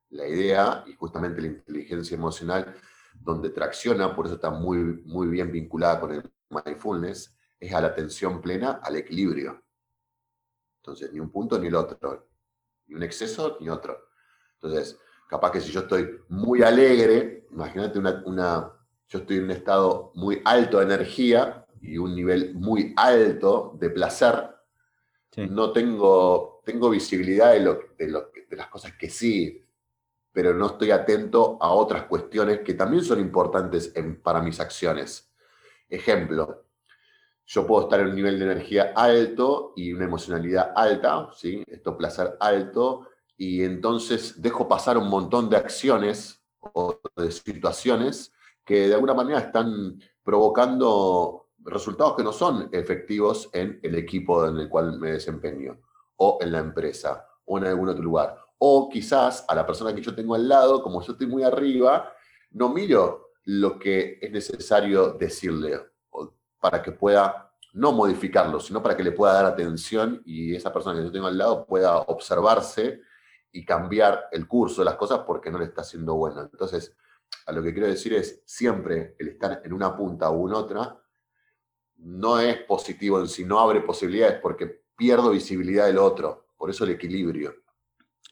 La 0.08 0.26
idea, 0.26 0.82
y 0.86 0.94
justamente 0.94 1.42
la 1.42 1.48
inteligencia 1.48 2.14
emocional, 2.14 2.74
donde 3.14 3.50
tracciona, 3.50 4.16
por 4.16 4.26
eso 4.26 4.36
está 4.36 4.50
muy, 4.50 4.78
muy 5.04 5.28
bien 5.28 5.52
vinculada 5.52 6.00
con 6.00 6.12
el 6.12 6.32
mindfulness, 6.48 7.36
es 7.60 7.72
a 7.74 7.82
la 7.82 7.88
atención 7.88 8.40
plena, 8.40 8.80
al 8.82 8.96
equilibrio. 8.96 9.62
Entonces, 10.78 11.12
ni 11.12 11.20
un 11.20 11.30
punto 11.30 11.58
ni 11.58 11.66
el 11.66 11.74
otro, 11.74 12.30
ni 12.86 12.94
un 12.94 13.02
exceso 13.02 13.58
ni 13.60 13.68
otro. 13.68 14.08
Entonces, 14.54 14.98
capaz 15.28 15.52
que 15.52 15.60
si 15.60 15.70
yo 15.70 15.80
estoy 15.80 16.22
muy 16.30 16.62
alegre, 16.62 17.46
imagínate 17.50 17.98
una, 17.98 18.72
yo 19.06 19.18
estoy 19.18 19.36
en 19.36 19.44
un 19.44 19.50
estado 19.50 20.12
muy 20.14 20.40
alto 20.46 20.78
de 20.78 20.84
energía 20.84 21.66
y 21.80 21.98
un 21.98 22.14
nivel 22.14 22.54
muy 22.54 22.92
alto 22.96 23.76
de 23.78 23.90
placer, 23.90 24.50
no 25.48 25.72
tengo, 25.72 26.60
tengo 26.64 26.90
visibilidad 26.90 27.52
de, 27.52 27.60
lo, 27.60 27.78
de, 27.96 28.56
las 28.56 28.66
cosas 28.68 28.92
que 28.92 29.08
sí, 29.08 29.64
pero 30.32 30.54
no 30.54 30.66
estoy 30.66 30.90
atento 30.90 31.56
a 31.60 31.70
otras 31.70 32.04
cuestiones 32.04 32.60
que 32.60 32.74
también 32.74 33.04
son 33.04 33.20
importantes 33.20 33.92
para 34.22 34.42
mis 34.42 34.60
acciones. 34.60 35.32
Ejemplo, 35.88 36.66
yo 37.46 37.66
puedo 37.66 37.82
estar 37.82 38.00
en 38.00 38.08
un 38.08 38.14
nivel 38.14 38.38
de 38.38 38.44
energía 38.44 38.92
alto 38.94 39.72
y 39.76 39.92
una 39.92 40.04
emocionalidad 40.04 40.72
alta, 40.74 41.30
¿sí? 41.34 41.64
esto 41.66 41.96
placer 41.96 42.36
alto, 42.40 43.08
y 43.36 43.62
entonces 43.62 44.40
dejo 44.40 44.68
pasar 44.68 44.98
un 44.98 45.08
montón 45.08 45.48
de 45.48 45.56
acciones 45.56 46.42
o 46.60 47.00
de 47.16 47.32
situaciones 47.32 48.32
que 48.64 48.88
de 48.88 48.94
alguna 48.94 49.14
manera 49.14 49.40
están 49.40 50.00
provocando 50.22 51.49
resultados 51.64 52.16
que 52.16 52.22
no 52.22 52.32
son 52.32 52.68
efectivos 52.72 53.48
en 53.52 53.78
el 53.82 53.94
equipo 53.94 54.46
en 54.46 54.58
el 54.58 54.68
cual 54.68 54.98
me 54.98 55.12
desempeño, 55.12 55.80
o 56.16 56.38
en 56.40 56.52
la 56.52 56.58
empresa, 56.58 57.26
o 57.44 57.58
en 57.58 57.64
algún 57.64 57.88
otro 57.88 58.02
lugar. 58.02 58.36
O 58.58 58.88
quizás 58.88 59.44
a 59.48 59.54
la 59.54 59.66
persona 59.66 59.94
que 59.94 60.02
yo 60.02 60.14
tengo 60.14 60.34
al 60.34 60.48
lado, 60.48 60.82
como 60.82 61.02
yo 61.02 61.12
estoy 61.12 61.26
muy 61.26 61.42
arriba, 61.42 62.12
no 62.50 62.68
miro 62.68 63.30
lo 63.44 63.78
que 63.78 64.18
es 64.20 64.30
necesario 64.30 65.12
decirle 65.12 65.80
para 66.60 66.82
que 66.82 66.92
pueda 66.92 67.52
no 67.72 67.92
modificarlo, 67.92 68.60
sino 68.60 68.82
para 68.82 68.96
que 68.96 69.04
le 69.04 69.12
pueda 69.12 69.32
dar 69.32 69.46
atención 69.46 70.20
y 70.24 70.54
esa 70.54 70.72
persona 70.72 70.98
que 70.98 71.04
yo 71.04 71.12
tengo 71.12 71.26
al 71.26 71.38
lado 71.38 71.66
pueda 71.66 71.98
observarse 71.98 73.00
y 73.52 73.64
cambiar 73.64 74.28
el 74.32 74.46
curso 74.46 74.82
de 74.82 74.86
las 74.86 74.96
cosas 74.96 75.20
porque 75.20 75.50
no 75.50 75.58
le 75.58 75.66
está 75.66 75.82
haciendo 75.82 76.14
bueno. 76.14 76.42
Entonces, 76.42 76.94
a 77.46 77.52
lo 77.52 77.62
que 77.62 77.72
quiero 77.72 77.88
decir 77.88 78.12
es, 78.14 78.42
siempre 78.44 79.14
el 79.18 79.28
estar 79.28 79.62
en 79.64 79.72
una 79.72 79.96
punta 79.96 80.30
o 80.30 80.48
en 80.48 80.54
otra 80.54 81.00
no 82.02 82.38
es 82.38 82.58
positivo 82.64 83.20
en 83.20 83.28
sí, 83.28 83.44
no 83.44 83.58
abre 83.58 83.80
posibilidades 83.80 84.40
porque 84.40 84.82
pierdo 84.96 85.30
visibilidad 85.30 85.86
del 85.86 85.98
otro. 85.98 86.46
Por 86.56 86.70
eso 86.70 86.84
el 86.84 86.90
equilibrio. 86.90 87.54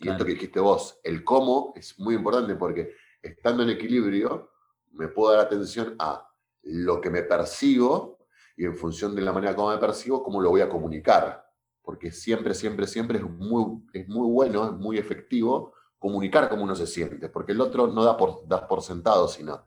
Y 0.01 0.09
esto 0.09 0.25
que 0.25 0.33
dijiste 0.33 0.61
vos, 0.61 1.01
el 1.03 1.25
cómo 1.25 1.73
es 1.77 1.99
muy 1.99 2.15
importante 2.15 2.55
porque 2.55 2.95
estando 3.23 3.63
en 3.63 3.71
equilibrio 3.71 4.51
me 4.93 5.09
puedo 5.09 5.33
dar 5.33 5.47
atención 5.47 5.97
a 5.99 6.29
lo 6.63 7.01
que 7.01 7.11
me 7.11 7.23
percibo 7.23 8.19
y 8.57 8.65
en 8.65 8.77
función 8.77 9.15
de 9.15 9.23
la 9.23 9.33
manera 9.33 9.55
como 9.55 9.71
me 9.71 9.79
percibo, 9.79 10.23
cómo 10.23 10.41
lo 10.41 10.51
voy 10.51 10.61
a 10.61 10.69
comunicar. 10.69 11.49
Porque 11.83 12.11
siempre, 12.11 12.55
siempre, 12.55 12.87
siempre 12.87 13.19
es 13.19 13.25
muy, 13.25 13.83
es 13.93 14.09
muy 14.09 14.31
bueno, 14.31 14.65
es 14.67 14.73
muy 14.73 14.99
efectivo 14.99 15.73
comunicar 15.99 16.49
cómo 16.49 16.65
uno 16.65 16.75
se 16.75 16.87
siente, 16.87 17.29
porque 17.29 17.53
el 17.53 17.61
otro 17.61 17.89
no 17.89 18.05
da 18.05 18.17
por, 18.17 18.47
da 18.47 18.69
por 18.69 18.83
sentado, 18.83 19.27
sino. 19.29 19.67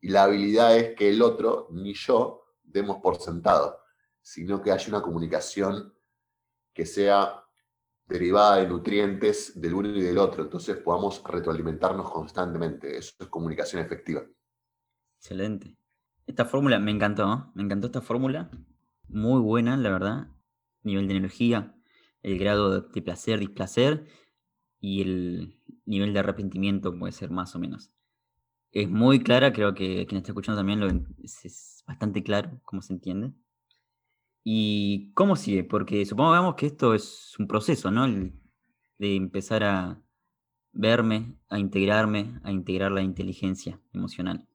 Y 0.00 0.08
la 0.08 0.24
habilidad 0.24 0.76
es 0.76 0.94
que 0.94 1.08
el 1.10 1.22
otro, 1.22 1.68
ni 1.70 1.94
yo, 1.94 2.47
demos 2.70 2.98
por 2.98 3.16
sentado, 3.16 3.78
sino 4.20 4.62
que 4.62 4.72
haya 4.72 4.88
una 4.88 5.02
comunicación 5.02 5.94
que 6.72 6.86
sea 6.86 7.44
derivada 8.06 8.56
de 8.56 8.68
nutrientes 8.68 9.60
del 9.60 9.74
uno 9.74 9.88
y 9.88 10.02
del 10.02 10.18
otro, 10.18 10.42
entonces 10.42 10.76
podamos 10.78 11.22
retroalimentarnos 11.22 12.10
constantemente. 12.10 12.96
Eso 12.96 13.12
es 13.20 13.26
comunicación 13.28 13.82
efectiva. 13.82 14.22
Excelente. 15.18 15.76
Esta 16.26 16.44
fórmula 16.44 16.78
me 16.78 16.90
encantó, 16.90 17.50
me 17.54 17.62
encantó 17.62 17.86
esta 17.88 18.00
fórmula, 18.00 18.50
muy 19.08 19.40
buena, 19.40 19.76
la 19.76 19.90
verdad. 19.90 20.28
Nivel 20.82 21.08
de 21.08 21.16
energía, 21.16 21.74
el 22.22 22.38
grado 22.38 22.80
de 22.80 23.02
placer, 23.02 23.40
displacer 23.40 24.06
y 24.80 25.02
el 25.02 25.60
nivel 25.84 26.12
de 26.12 26.20
arrepentimiento 26.20 26.96
puede 26.98 27.12
ser 27.12 27.30
más 27.30 27.54
o 27.54 27.58
menos. 27.58 27.90
Es 28.72 28.88
muy 28.88 29.22
clara, 29.22 29.52
creo 29.52 29.74
que 29.74 30.06
quien 30.06 30.18
está 30.18 30.32
escuchando 30.32 30.60
también 30.60 30.80
lo, 30.80 30.88
es 31.22 31.82
bastante 31.86 32.22
claro 32.22 32.60
cómo 32.64 32.82
se 32.82 32.92
entiende. 32.92 33.32
¿Y 34.44 35.12
cómo 35.12 35.36
sigue? 35.36 35.64
Porque 35.64 36.04
supongamos 36.06 36.54
que 36.54 36.66
esto 36.66 36.94
es 36.94 37.34
un 37.38 37.46
proceso, 37.46 37.90
¿no? 37.90 38.06
de 38.98 39.14
empezar 39.14 39.62
a 39.62 40.02
verme, 40.72 41.36
a 41.48 41.58
integrarme, 41.58 42.40
a 42.42 42.50
integrar 42.50 42.92
la 42.92 43.02
inteligencia 43.02 43.80
emocional. 43.92 44.46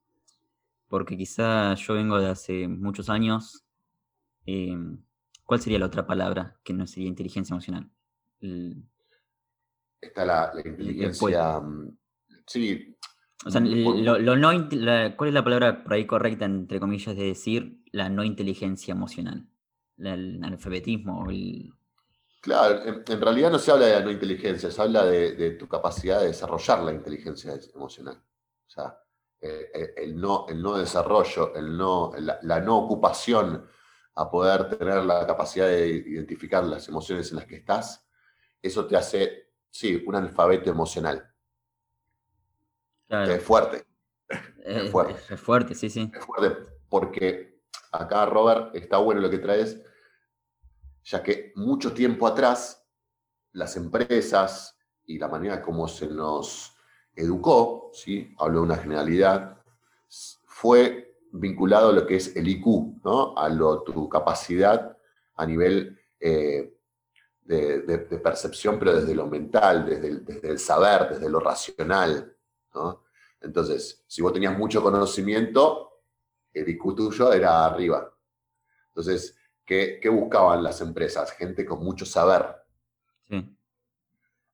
Porque 0.87 1.17
quizá 1.17 1.73
yo 1.75 1.93
vengo 1.95 2.19
de 2.19 2.29
hace 2.29 2.67
muchos 2.67 3.09
años. 3.09 3.65
Em, 4.45 5.03
¿Cuál 5.43 5.61
sería 5.61 5.79
la 5.79 5.87
otra 5.87 6.05
palabra 6.05 6.59
que 6.63 6.73
no 6.73 6.87
sería 6.87 7.09
inteligencia 7.09 7.53
emocional? 7.53 7.89
Está 9.99 10.25
la, 10.25 10.51
inteligencia. 10.63 11.59
Mm, 11.59 11.97
sí. 12.45 12.95
O 13.45 13.51
sea, 13.51 13.61
lo, 13.61 14.35
no, 14.37 14.49
¿cuál 15.17 15.27
es 15.27 15.33
la 15.33 15.43
palabra 15.43 15.83
por 15.83 15.93
ahí 15.93 16.05
correcta, 16.05 16.45
entre 16.45 16.79
comillas, 16.79 17.15
de 17.15 17.25
decir 17.25 17.81
la 17.91 18.09
no 18.09 18.23
inteligencia 18.23 18.93
emocional? 18.93 19.47
el 19.97 20.43
analfabetismo. 20.43 21.29
El... 21.29 21.73
Claro, 22.41 23.03
en, 23.07 23.21
realidad 23.21 23.51
no 23.51 23.59
se 23.59 23.71
habla 23.71 23.85
de 23.85 23.93
la 23.93 24.01
no 24.01 24.11
inteligencia, 24.11 24.69
se 24.69 24.81
habla 24.81 25.05
de, 25.05 25.51
tu 25.51 25.67
capacidad 25.67 26.19
de 26.19 26.27
desarrollar 26.27 26.83
la 26.83 26.91
inteligencia 26.91 27.53
emocional. 27.73 28.21
O 28.67 28.69
sea, 28.69 28.99
eh, 29.39 29.71
eh, 29.73 29.93
el, 29.97 30.19
no, 30.19 30.45
el 30.49 30.61
no 30.61 30.77
desarrollo, 30.77 31.55
el 31.55 31.77
no, 31.77 32.11
la, 32.17 32.59
no 32.59 32.77
ocupación 32.79 33.65
a 34.15 34.29
poder 34.29 34.77
tener 34.77 35.03
la 35.05 35.25
capacidad 35.25 35.67
de 35.67 35.87
identificar 35.87 36.63
las 36.65 36.87
emociones 36.87 37.31
en 37.31 37.37
las 37.37 37.45
que 37.45 37.55
estás, 37.55 38.05
eso 38.61 38.85
te 38.85 38.95
hace, 38.95 39.51
sí, 39.69 40.03
un 40.05 40.15
alfabeto 40.15 40.69
emocional. 40.69 41.32
Es 43.21 43.43
fuerte. 43.43 43.85
Es, 44.63 44.89
fuerte. 44.89 45.33
Es 45.33 45.39
fuerte, 45.39 45.75
sí, 45.75 45.89
sí. 45.89 46.11
Es 46.13 46.25
fuerte 46.25 46.73
porque 46.89 47.59
acá, 47.91 48.25
Robert, 48.25 48.75
está 48.75 48.97
bueno 48.97 49.21
lo 49.21 49.29
que 49.29 49.37
traes, 49.37 49.79
ya 51.03 51.21
que 51.21 51.51
mucho 51.55 51.93
tiempo 51.93 52.27
atrás 52.27 52.83
las 53.51 53.75
empresas 53.77 54.77
y 55.05 55.19
la 55.19 55.27
manera 55.27 55.61
como 55.61 55.87
se 55.87 56.07
nos 56.07 56.75
educó, 57.15 57.91
¿sí? 57.93 58.33
hablo 58.39 58.59
de 58.59 58.65
una 58.65 58.77
generalidad, 58.77 59.57
fue 60.45 61.17
vinculado 61.31 61.89
a 61.89 61.93
lo 61.93 62.07
que 62.07 62.15
es 62.15 62.35
el 62.35 62.47
IQ, 62.47 63.03
¿no? 63.03 63.37
a 63.37 63.49
lo, 63.49 63.83
tu 63.83 64.07
capacidad 64.09 64.97
a 65.35 65.45
nivel 65.45 65.99
eh, 66.19 66.77
de, 67.41 68.19
percepción, 68.23 68.79
pero 68.79 68.95
desde 68.95 69.13
lo 69.13 69.27
mental, 69.27 69.85
desde 69.85 70.07
el, 70.07 70.25
desde 70.25 70.49
el 70.49 70.59
saber, 70.59 71.09
desde 71.09 71.29
lo 71.29 71.39
racional. 71.39 72.35
¿no? 72.73 73.02
Entonces, 73.43 74.03
si 74.07 74.21
vos 74.21 74.33
tenías 74.33 74.57
mucho 74.57 74.81
conocimiento, 74.81 76.01
el 76.53 76.67
IQ 76.69 76.95
tuyo 76.95 77.33
era 77.33 77.65
arriba. 77.65 78.11
Entonces, 78.87 79.37
¿qué, 79.65 79.99
buscaban 80.09 80.63
las 80.63 80.81
empresas? 80.81 81.31
Gente 81.33 81.65
con 81.65 81.83
mucho 81.83 82.05
saber. 82.05 82.55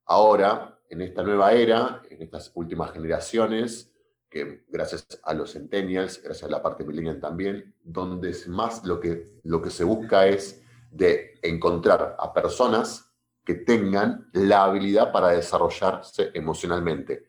Ahora, 0.05 0.79
en 0.89 1.01
esta 1.01 1.21
nueva 1.21 1.53
era, 1.53 2.01
en 2.09 2.21
estas 2.23 2.51
últimas 2.55 2.91
generaciones, 2.91 3.93
que 4.27 4.65
gracias 4.67 5.05
a 5.23 5.33
los 5.33 5.53
centennials, 5.53 6.21
gracias 6.21 6.49
a 6.49 6.51
la 6.51 6.63
parte 6.63 6.83
millennial 6.83 7.19
también, 7.19 7.75
donde 7.83 8.29
es 8.29 8.47
más 8.47 8.83
lo 8.85 8.99
que, 8.99 9.39
lo 9.43 9.61
que 9.61 9.69
se 9.69 9.83
busca 9.83 10.27
es 10.27 10.63
de 10.89 11.39
encontrar 11.43 12.15
a 12.17 12.33
personas 12.33 13.11
que 13.43 13.55
tengan 13.55 14.29
la 14.33 14.63
habilidad 14.63 15.11
para 15.11 15.29
desarrollarse 15.29 16.31
emocionalmente. 16.33 17.27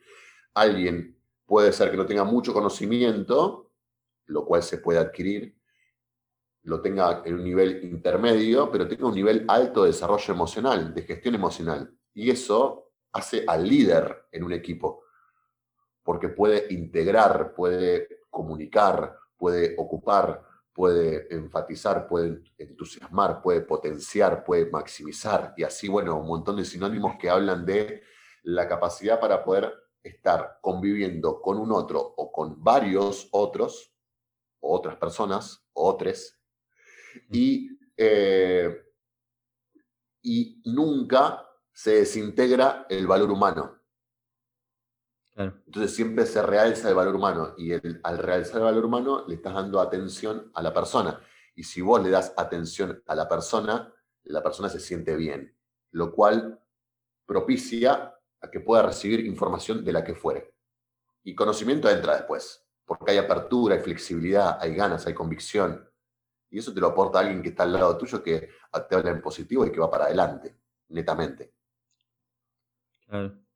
Alguien 0.55 1.20
puede 1.51 1.73
ser 1.73 1.91
que 1.91 1.97
no 1.97 2.07
tenga 2.07 2.23
mucho 2.23 2.53
conocimiento, 2.53 3.73
lo 4.27 4.45
cual 4.45 4.63
se 4.63 4.79
puede 4.79 5.01
adquirir, 5.01 5.59
lo 6.63 6.81
tenga 6.81 7.23
en 7.25 7.35
un 7.35 7.43
nivel 7.43 7.83
intermedio, 7.83 8.71
pero 8.71 8.87
tenga 8.87 9.09
un 9.09 9.17
nivel 9.17 9.47
alto 9.49 9.83
de 9.83 9.89
desarrollo 9.89 10.33
emocional, 10.33 10.95
de 10.95 11.03
gestión 11.03 11.35
emocional. 11.35 11.93
Y 12.15 12.31
eso 12.31 12.93
hace 13.11 13.43
al 13.49 13.69
líder 13.69 14.29
en 14.31 14.45
un 14.45 14.53
equipo, 14.53 15.03
porque 16.05 16.29
puede 16.29 16.73
integrar, 16.73 17.53
puede 17.53 18.21
comunicar, 18.31 19.19
puede 19.37 19.75
ocupar, 19.77 20.47
puede 20.73 21.35
enfatizar, 21.35 22.07
puede 22.07 22.45
entusiasmar, 22.59 23.43
puede 23.43 23.63
potenciar, 23.63 24.45
puede 24.45 24.71
maximizar, 24.71 25.53
y 25.57 25.65
así, 25.65 25.89
bueno, 25.89 26.17
un 26.17 26.29
montón 26.29 26.59
de 26.59 26.65
sinónimos 26.65 27.17
que 27.19 27.29
hablan 27.29 27.67
de 27.67 28.05
la 28.45 28.69
capacidad 28.69 29.19
para 29.19 29.43
poder 29.43 29.90
estar 30.03 30.59
conviviendo 30.61 31.41
con 31.41 31.59
un 31.59 31.73
otro 31.73 32.01
o 32.01 32.33
con 32.33 32.63
varios 32.63 33.29
otros 33.33 33.95
o 34.61 34.77
otras 34.77 34.97
personas, 34.97 35.65
o 35.73 35.89
otros, 35.89 36.39
y, 37.31 37.71
eh, 37.97 38.85
y 40.23 40.63
nunca 40.67 41.47
se 41.73 41.93
desintegra 41.97 42.87
el 42.89 43.07
valor 43.07 43.31
humano. 43.31 43.81
Entonces 45.37 45.95
siempre 45.95 46.27
se 46.27 46.43
realza 46.43 46.91
el 46.91 46.95
valor 46.95 47.17
humano 47.17 47.55
y 47.57 47.73
al 47.73 48.19
realzar 48.19 48.57
el 48.59 48.65
valor 48.65 48.85
humano 48.85 49.25
le 49.27 49.37
estás 49.37 49.55
dando 49.55 49.81
atención 49.81 50.51
a 50.55 50.63
la 50.63 50.75
persona. 50.75 51.19
Y 51.55 51.65
si 51.65 51.81
vos 51.81 52.03
le 52.03 52.11
das 52.11 52.35
atención 52.37 53.03
a 53.07 53.15
la 53.15 53.27
persona, 53.27 53.95
la 54.25 54.43
persona 54.43 54.69
se 54.69 54.81
siente 54.81 55.17
bien, 55.17 55.57
lo 55.93 56.13
cual 56.13 56.63
propicia 57.25 58.20
a 58.41 58.51
que 58.51 58.61
pueda 58.61 58.83
recibir 58.83 59.25
información 59.27 59.85
de 59.85 59.93
la 59.93 60.05
que 60.05 60.15
fuere. 60.15 60.55
Y 61.23 61.35
conocimiento 61.35 61.89
entra 61.91 62.17
después 62.17 62.65
porque 62.91 63.13
hay 63.13 63.19
apertura, 63.19 63.77
hay 63.77 63.81
flexibilidad, 63.83 64.59
hay 64.61 64.75
ganas, 64.75 65.07
hay 65.07 65.15
convicción. 65.15 65.89
Y 66.51 66.59
eso 66.59 66.75
te 66.75 66.81
lo 66.81 66.89
aporta 66.89 67.21
alguien 67.21 67.41
que 67.41 67.51
está 67.51 67.63
al 67.63 67.73
lado 67.73 67.97
tuyo, 67.97 68.21
que 68.21 68.49
te 68.89 68.97
habla 68.97 69.13
en 69.13 69.23
positivo 69.23 69.65
y 69.65 69.71
que 69.71 69.79
va 69.79 69.89
para 69.89 70.07
adelante, 70.07 70.57
netamente. 70.89 71.55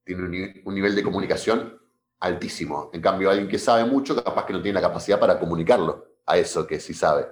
Tiene 0.04 0.62
un, 0.64 0.72
nivel 0.72 0.94
de 0.94 1.02
comunicación 1.02 1.76
altísimo. 2.20 2.90
En 2.92 3.00
cambio, 3.00 3.28
alguien 3.28 3.48
que 3.48 3.58
sabe 3.58 3.84
mucho, 3.84 4.14
capaz 4.14 4.46
que 4.46 4.52
no 4.52 4.62
tiene 4.62 4.80
la 4.80 4.86
capacidad 4.86 5.18
para 5.18 5.36
comunicarlo 5.40 6.18
a 6.26 6.38
eso 6.38 6.64
que 6.64 6.78
sí 6.78 6.94
sabe. 6.94 7.26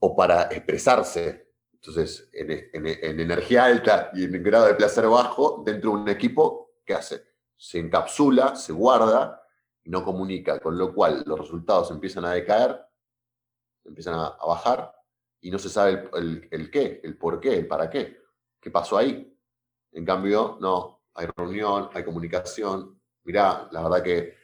O 0.00 0.16
para 0.16 0.48
expresarse. 0.50 1.43
Entonces, 1.86 2.30
en, 2.32 2.86
en 2.86 3.20
energía 3.20 3.66
alta 3.66 4.10
y 4.14 4.24
en 4.24 4.42
grado 4.42 4.64
de 4.64 4.74
placer 4.74 5.06
bajo, 5.06 5.62
dentro 5.66 5.90
de 5.90 5.96
un 5.98 6.08
equipo, 6.08 6.76
¿qué 6.82 6.94
hace? 6.94 7.22
Se 7.58 7.78
encapsula, 7.78 8.56
se 8.56 8.72
guarda 8.72 9.42
y 9.82 9.90
no 9.90 10.02
comunica, 10.02 10.58
con 10.60 10.78
lo 10.78 10.94
cual 10.94 11.22
los 11.26 11.38
resultados 11.38 11.90
empiezan 11.90 12.24
a 12.24 12.32
decaer, 12.32 12.80
empiezan 13.84 14.14
a, 14.14 14.30
bajar 14.46 14.94
y 15.42 15.50
no 15.50 15.58
se 15.58 15.68
sabe 15.68 16.08
el, 16.14 16.70
qué, 16.70 17.02
el 17.04 17.18
por 17.18 17.38
qué, 17.38 17.58
el 17.58 17.66
para 17.66 17.90
qué, 17.90 18.16
qué 18.58 18.70
pasó 18.70 18.96
ahí. 18.96 19.38
En 19.92 20.06
cambio, 20.06 20.56
no, 20.62 21.02
hay 21.12 21.26
reunión, 21.36 21.90
hay 21.92 22.02
comunicación. 22.02 22.98
Mirá, 23.24 23.68
la 23.70 23.82
verdad 23.82 24.02
que 24.02 24.38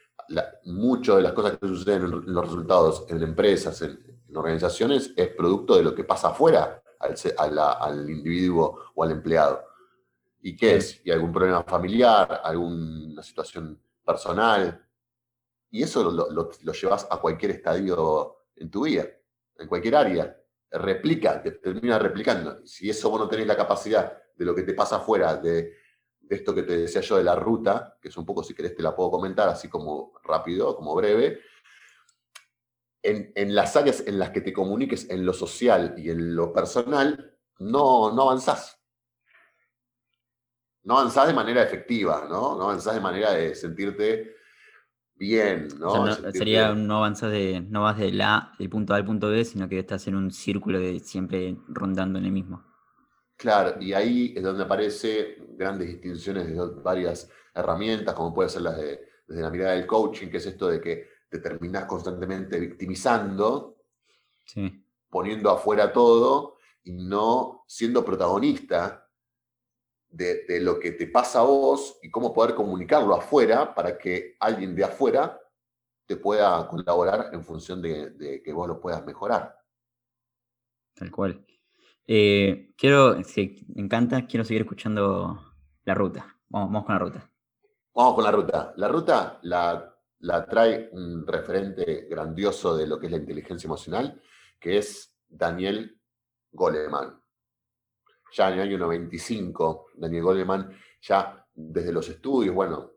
muchas 0.65 1.17
de 1.17 1.23
las 1.23 1.33
cosas 1.33 1.57
que 1.57 1.67
suceden 1.67 2.03
en, 2.03 2.35
los 2.35 2.45
resultados 2.45 3.07
en 3.09 3.23
empresas, 3.23 3.81
en, 3.81 3.99
organizaciones, 4.35 5.15
es 5.17 5.29
producto 5.29 5.75
de 5.75 5.85
lo 5.85 5.95
que 5.95 6.05
pasa 6.05 6.29
afuera 6.29 6.83
al, 7.01 7.59
al 7.59 8.11
individuo 8.11 8.79
o 8.95 9.03
al 9.03 9.11
empleado. 9.11 9.65
¿Y 10.43 10.57
qué 10.57 10.77
es? 10.77 11.01
¿Y 11.05 11.11
algún 11.11 11.33
problema 11.33 11.63
familiar? 11.65 12.41
¿Alguna 12.45 13.23
situación 13.23 13.81
personal? 14.05 14.87
Y 15.71 15.83
eso 15.83 16.11
lo, 16.11 16.31
lo, 16.31 16.73
llevas 16.73 17.07
a 17.11 17.19
cualquier 17.19 17.53
estadio 17.53 18.37
en 18.57 18.71
tu 18.71 18.85
vida, 18.85 19.07
en 19.59 19.69
cualquier 19.69 19.97
área. 19.97 20.37
Replica, 20.71 21.43
te 21.43 21.53
termina 21.53 21.99
replicando. 21.99 22.65
Si 22.67 22.89
eso 22.89 23.11
vos 23.11 23.21
no 23.21 23.29
tenés 23.29 23.47
la 23.47 23.57
capacidad 23.57 24.17
de 24.35 24.45
lo 24.45 24.55
que 24.55 24.63
te 24.63 24.75
pasa 24.75 24.97
afuera, 24.97 25.37
de, 25.37 25.75
esto 26.29 26.55
que 26.55 26.63
te 26.63 26.77
decía 26.79 27.01
yo 27.01 27.17
de 27.17 27.25
la 27.25 27.35
ruta, 27.35 27.99
que 28.01 28.09
es 28.09 28.17
un 28.17 28.25
poco, 28.25 28.43
si 28.43 28.55
querés, 28.55 28.75
te 28.75 28.83
la 28.83 28.95
puedo 28.95 29.11
comentar 29.11 29.49
así 29.49 29.69
como 29.69 30.13
rápido, 30.23 30.77
como 30.77 30.95
breve. 30.95 31.41
En, 33.03 33.33
en, 33.35 33.55
las 33.55 33.77
áreas 33.77 34.05
en 34.07 34.19
las 34.19 34.31
que 34.31 34.43
te 34.43 34.53
comuniques 34.53 35.09
en 35.09 35.25
lo 35.25 35.33
social 35.33 35.95
y 35.97 36.11
en 36.11 36.35
lo 36.35 36.53
personal, 36.53 37.35
no, 37.59 38.13
no 38.13 38.23
avanzás 38.23 38.81
no 40.83 40.99
avanzás 40.99 41.27
de 41.27 41.35
manera 41.35 41.63
efectiva, 41.63 42.27
¿no? 42.29 42.57
No 42.57 42.65
avanzás 42.65 42.95
de 42.95 43.01
manera 43.01 43.33
de 43.33 43.55
sentirte 43.55 44.37
bien, 45.15 45.69
¿no? 45.79 46.13
Sería 46.33 46.75
no 46.75 46.99
avanzas 46.99 47.31
de, 47.31 47.61
no 47.61 47.83
vas 47.83 47.99
de 47.99 48.13
la, 48.13 48.53
del 48.59 48.71
punto 48.71 48.95
A 48.95 48.97
al 48.97 49.05
punto 49.05 49.29
B, 49.29 49.45
sino 49.45 49.69
que 49.69 49.79
estás 49.79 50.07
en 50.07 50.17
un 50.17 50.31
círculo 50.31 50.79
de 50.79 51.01
siempre 51.01 51.57
rondando 51.69 52.19
en 52.19 52.25
el 52.25 52.33
mismo. 52.33 52.65
Claro, 53.37 53.81
y 53.81 53.93
ahí 53.93 54.35
es 54.37 54.43
donde 54.43 54.65
aparecen 54.65 55.57
grandes 55.57 55.89
distinciones 55.89 56.47
de 56.47 56.59
varias 56.83 57.31
herramientas, 57.55 58.15
como 58.15 58.35
puede 58.35 58.49
ser 58.49 58.63
las 58.63 58.77
de, 58.77 59.01
desde 59.27 59.43
la 59.43 59.51
mirada 59.51 59.73
del 59.73 59.87
coaching, 59.87 60.29
que 60.29 60.37
es 60.39 60.47
esto 60.47 60.69
de 60.69 60.81
que 60.81 61.09
te 61.31 61.39
terminás 61.39 61.85
constantemente 61.85 62.59
victimizando, 62.59 63.77
poniendo 65.09 65.51
afuera 65.51 65.93
todo 65.93 66.57
y 66.83 66.93
no 66.93 67.65
siendo 67.69 68.05
protagonista 68.05 69.09
de, 70.09 70.61
lo 70.61 70.81
que 70.81 70.91
te 70.91 71.07
pasa 71.07 71.41
a 71.41 71.45
vos 71.45 71.99
y 72.03 72.11
cómo 72.11 72.35
poder 72.35 72.57
comunicarlo 72.57 73.15
afuera 73.15 73.73
para 73.73 73.97
que 73.97 74.35
alguien 74.41 74.75
de 74.75 74.85
afuera 74.85 75.41
te 76.05 76.17
pueda 76.17 76.67
colaborar 76.67 77.31
en 77.33 77.45
función 77.45 77.81
de, 77.81 78.43
que 78.45 78.53
vos 78.53 78.67
lo 78.67 78.81
puedas 78.81 79.07
mejorar. 79.07 79.57
Tal 80.95 81.13
cual. 81.13 81.47
Eh, 82.09 82.75
quiero, 82.77 83.23
si 83.23 83.65
me 83.69 83.83
encanta, 83.83 84.27
quiero 84.27 84.45
seguir 84.45 84.63
escuchando 84.63 85.41
la 85.85 85.95
ruta. 85.95 86.37
Vamos, 86.49 86.85
con 86.85 86.93
la 86.93 86.99
ruta. 86.99 87.31
Vamos 87.95 88.15
con 88.17 88.25
la 88.25 88.33
ruta. 88.33 88.75
La 88.77 88.89
ruta 88.89 89.39
la, 89.43 89.97
la 90.21 90.47
trae 90.47 90.89
un 90.93 91.27
referente 91.27 92.07
grandioso 92.09 92.77
de 92.77 92.87
lo 92.87 92.99
que 92.99 93.07
es 93.07 93.13
la 93.13 93.19
inteligencia 93.19 93.67
emocional, 93.67 94.21
que 94.59 94.79
es 94.79 95.15
Daniel 95.29 95.99
Goleman 96.53 97.21
ya 98.33 98.49
en 98.49 98.55
el 98.55 98.61
año 98.61 98.79
95, 98.79 99.87
Daniel 99.95 100.23
Goleman, 100.23 100.71
ya 101.03 101.47
desde 101.53 101.93
los 101.93 102.09
estudios, 102.09 102.55
bueno, 102.55 102.93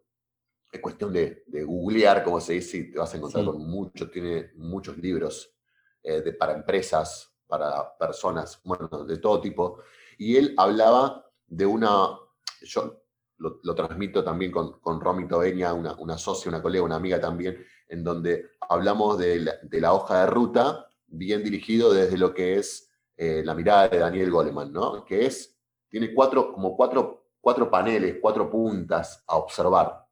es 0.72 0.80
cuestión 0.80 1.14
de, 1.14 1.44
googlear, 1.48 2.24
como 2.24 2.40
se 2.40 2.54
dice, 2.54 2.78
y 2.78 2.92
te 2.92 3.00
vas 3.00 3.14
a 3.14 3.18
encontrar 3.18 3.46
con 3.46 3.66
mucho, 3.68 4.10
tiene 4.10 4.52
muchos 4.56 4.98
libros 4.98 5.56
eh, 6.02 6.22
de, 6.22 6.34
para 6.34 6.54
empresas, 6.54 7.32
para 7.48 7.96
personas, 7.98 8.60
bueno, 8.64 8.88
de 9.06 9.18
todo 9.18 9.40
tipo. 9.40 9.80
Y 10.18 10.36
él 10.36 10.56
hablaba 10.58 11.26
de 11.46 11.66
una, 11.66 12.18
yo 12.62 13.03
lo, 13.38 13.76
transmito 13.76 14.24
también 14.24 14.52
con, 14.52 14.80
con 14.80 15.02
Romy 15.02 15.28
Tobeña, 15.28 15.74
una, 15.74 15.94
una, 15.96 16.18
socia, 16.18 16.50
una 16.50 16.62
colega, 16.62 16.84
una 16.84 16.96
amiga 16.96 17.20
también, 17.20 17.66
en 17.88 18.04
donde 18.04 18.52
hablamos 18.70 19.18
de 19.18 19.40
la, 19.40 19.54
de 19.62 19.82
la 19.82 19.94
hoja 19.94 20.22
de 20.22 20.28
ruta, 20.28 20.88
bien 21.08 21.44
dirigido 21.44 21.94
desde 21.94 22.18
lo 22.18 22.34
que 22.34 22.58
es 22.58 22.92
eh, 23.18 23.44
la 23.46 23.54
mirada 23.54 23.90
de 23.90 24.00
Daniel 24.00 24.32
Goleman, 24.32 24.72
¿no? 24.72 25.06
Que 25.06 25.26
es, 25.26 25.58
tiene 25.90 26.14
cuatro, 26.14 26.52
como 26.52 26.76
cuatro, 26.76 27.28
cuatro 27.40 27.70
paneles, 27.70 28.18
cuatro 28.22 28.50
puntas 28.50 29.24
a 29.28 29.36
observar. 29.38 30.08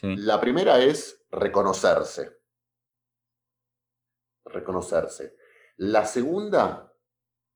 La 0.00 0.40
primera 0.40 0.78
es 0.78 1.24
reconocerse. 1.30 2.38
Reconocerse. 4.44 5.36
La 5.76 6.04
segunda, 6.04 6.92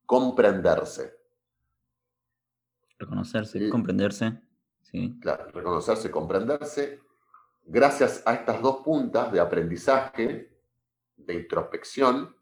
comprenderse. 0.06 1.16
Reconocerse, 2.98 3.68
comprenderse. 3.70 4.42
Sí. 4.92 5.18
Claro, 5.20 5.50
reconocerse, 5.50 6.10
comprenderse. 6.10 7.00
Gracias 7.64 8.22
a 8.26 8.34
estas 8.34 8.60
dos 8.60 8.82
puntas 8.82 9.32
de 9.32 9.40
aprendizaje, 9.40 10.52
de 11.16 11.34
introspección, 11.34 12.36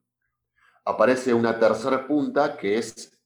aparece 0.84 1.32
una 1.32 1.58
tercera 1.58 2.06
punta 2.06 2.56
que 2.56 2.78
es 2.78 3.16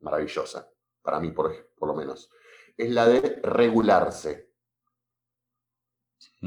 maravillosa, 0.00 0.68
para 1.00 1.20
mí 1.20 1.30
por, 1.30 1.54
lo 1.80 1.94
menos. 1.94 2.28
Es 2.76 2.90
la 2.90 3.06
de 3.06 3.40
regularse 3.44 4.50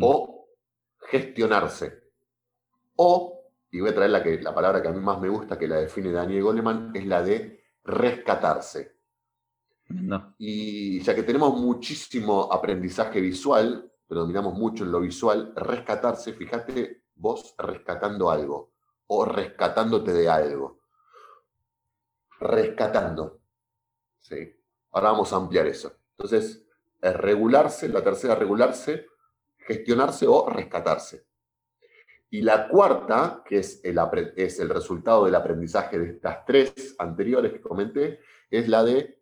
o 0.01 0.49
gestionarse. 0.97 2.03
O, 2.97 3.45
y 3.71 3.79
voy 3.79 3.91
a 3.91 3.95
traer 3.95 4.11
la, 4.11 4.23
que, 4.23 4.41
la 4.41 4.53
palabra 4.53 4.81
que 4.81 4.89
a 4.89 4.91
mí 4.91 4.99
más 4.99 5.21
me 5.21 5.29
gusta, 5.29 5.57
que 5.57 5.69
la 5.69 5.77
define 5.77 6.11
Daniel 6.11 6.43
Goleman, 6.43 6.91
es 6.93 7.05
la 7.05 7.21
de 7.21 7.63
rescatarse. 7.83 8.94
Y 10.37 10.99
ya 11.01 11.13
que 11.13 11.23
tenemos 11.23 11.59
muchísimo 11.59 12.51
aprendizaje 12.51 13.21
visual, 13.21 13.91
predominamos 14.07 14.53
mucho 14.53 14.83
en 14.83 14.91
lo 14.91 14.99
visual, 14.99 15.53
rescatarse, 15.55 16.33
fíjate 16.33 17.03
vos 17.15 17.55
rescatando 17.57 18.29
algo 18.29 18.73
o 19.07 19.25
rescatándote 19.25 20.13
de 20.13 20.29
algo. 20.29 20.79
Rescatando. 22.39 23.41
¿Sí? 24.19 24.55
Ahora 24.91 25.11
vamos 25.11 25.31
a 25.31 25.37
ampliar 25.37 25.67
eso. 25.67 25.93
Entonces, 26.17 26.65
es 27.01 27.15
regularse, 27.15 27.87
la 27.89 28.03
tercera 28.03 28.35
regularse, 28.35 29.07
gestionarse 29.57 30.25
o 30.27 30.49
rescatarse. 30.49 31.25
Y 32.29 32.41
la 32.41 32.67
cuarta, 32.67 33.43
que 33.45 33.59
es 33.59 33.79
el, 33.83 33.99
es 34.35 34.59
el 34.59 34.69
resultado 34.69 35.25
del 35.25 35.35
aprendizaje 35.35 35.99
de 35.99 36.09
estas 36.09 36.43
tres 36.45 36.95
anteriores 36.97 37.53
que 37.53 37.61
comenté, 37.61 38.19
es 38.49 38.67
la 38.67 38.83
de 38.83 39.21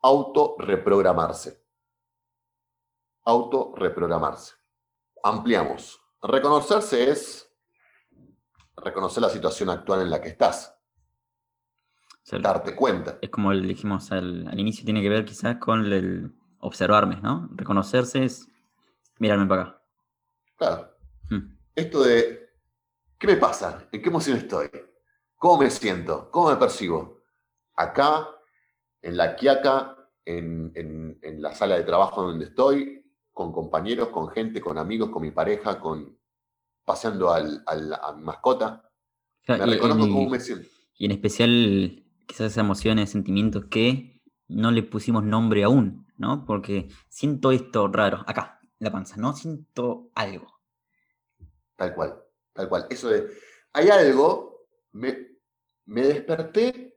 auto-reprogramarse. 0.00 1.64
Auto-reprogramarse. 3.24 4.54
Ampliamos. 5.22 6.00
Reconocerse 6.22 7.10
es 7.10 7.48
reconocer 8.76 9.22
la 9.22 9.28
situación 9.28 9.70
actual 9.70 10.02
en 10.02 10.10
la 10.10 10.20
que 10.20 10.28
estás. 10.28 10.74
darte 12.30 12.74
cuenta. 12.74 13.18
Es 13.20 13.30
como 13.30 13.52
dijimos 13.52 14.12
al, 14.12 14.58
inicio, 14.58 14.84
tiene 14.84 15.02
que 15.02 15.08
ver 15.08 15.24
quizás 15.24 15.56
con 15.56 15.84
el 15.84 16.32
observarme, 16.60 17.16
¿no? 17.20 17.48
Reconocerse 17.52 18.24
es 18.24 18.48
mirarme 19.18 19.46
para 19.46 19.62
acá. 19.62 19.82
Claro. 20.56 20.96
Hmm. 21.30 21.56
Esto 21.74 22.02
de, 22.02 22.50
¿qué 23.18 23.26
me 23.26 23.36
pasa? 23.36 23.88
¿En 23.92 24.02
qué 24.02 24.08
emoción 24.08 24.38
estoy? 24.38 24.70
¿Cómo 25.36 25.62
me 25.62 25.70
siento? 25.70 26.30
¿Cómo 26.30 26.50
me 26.50 26.56
percibo? 26.56 27.22
Acá, 27.76 28.28
en 29.02 29.16
la 29.16 29.36
quiaca, 29.36 29.96
en, 30.24 30.72
en 30.74 31.42
la 31.42 31.54
sala 31.54 31.76
de 31.76 31.84
trabajo 31.84 32.22
donde 32.22 32.46
estoy, 32.46 32.98
con 33.38 33.52
compañeros, 33.52 34.08
con 34.08 34.28
gente, 34.30 34.60
con 34.60 34.78
amigos, 34.78 35.10
con 35.10 35.22
mi 35.22 35.30
pareja, 35.30 35.78
con, 35.78 36.18
paseando 36.84 37.30
al, 37.30 37.62
a 37.66 38.12
mi 38.16 38.22
mascota. 38.24 38.90
me 39.46 39.64
reconozco 39.64 40.02
cómo 40.02 40.28
me 40.28 40.40
siento. 40.40 40.68
Y 40.96 41.04
en 41.04 41.12
especial, 41.12 42.04
quizás 42.26 42.46
esas 42.46 42.64
emociones, 42.64 43.10
sentimientos 43.10 43.66
que 43.66 44.22
no 44.48 44.72
le 44.72 44.82
pusimos 44.82 45.22
nombre 45.22 45.62
aún, 45.62 46.04
¿no? 46.16 46.44
Porque 46.46 46.88
siento 47.08 47.52
esto 47.52 47.86
raro, 47.86 48.24
acá, 48.26 48.58
en 48.62 48.84
la 48.86 48.90
panza, 48.90 49.16
¿no? 49.18 49.32
Siento 49.34 50.10
algo. 50.16 50.60
Tal 51.76 51.94
cual, 51.94 52.20
tal 52.54 52.68
cual. 52.68 52.86
Eso 52.90 53.08
de, 53.08 53.28
hay 53.72 53.88
algo, 53.90 54.66
me, 54.90 55.38
me 55.84 56.02
desperté 56.02 56.87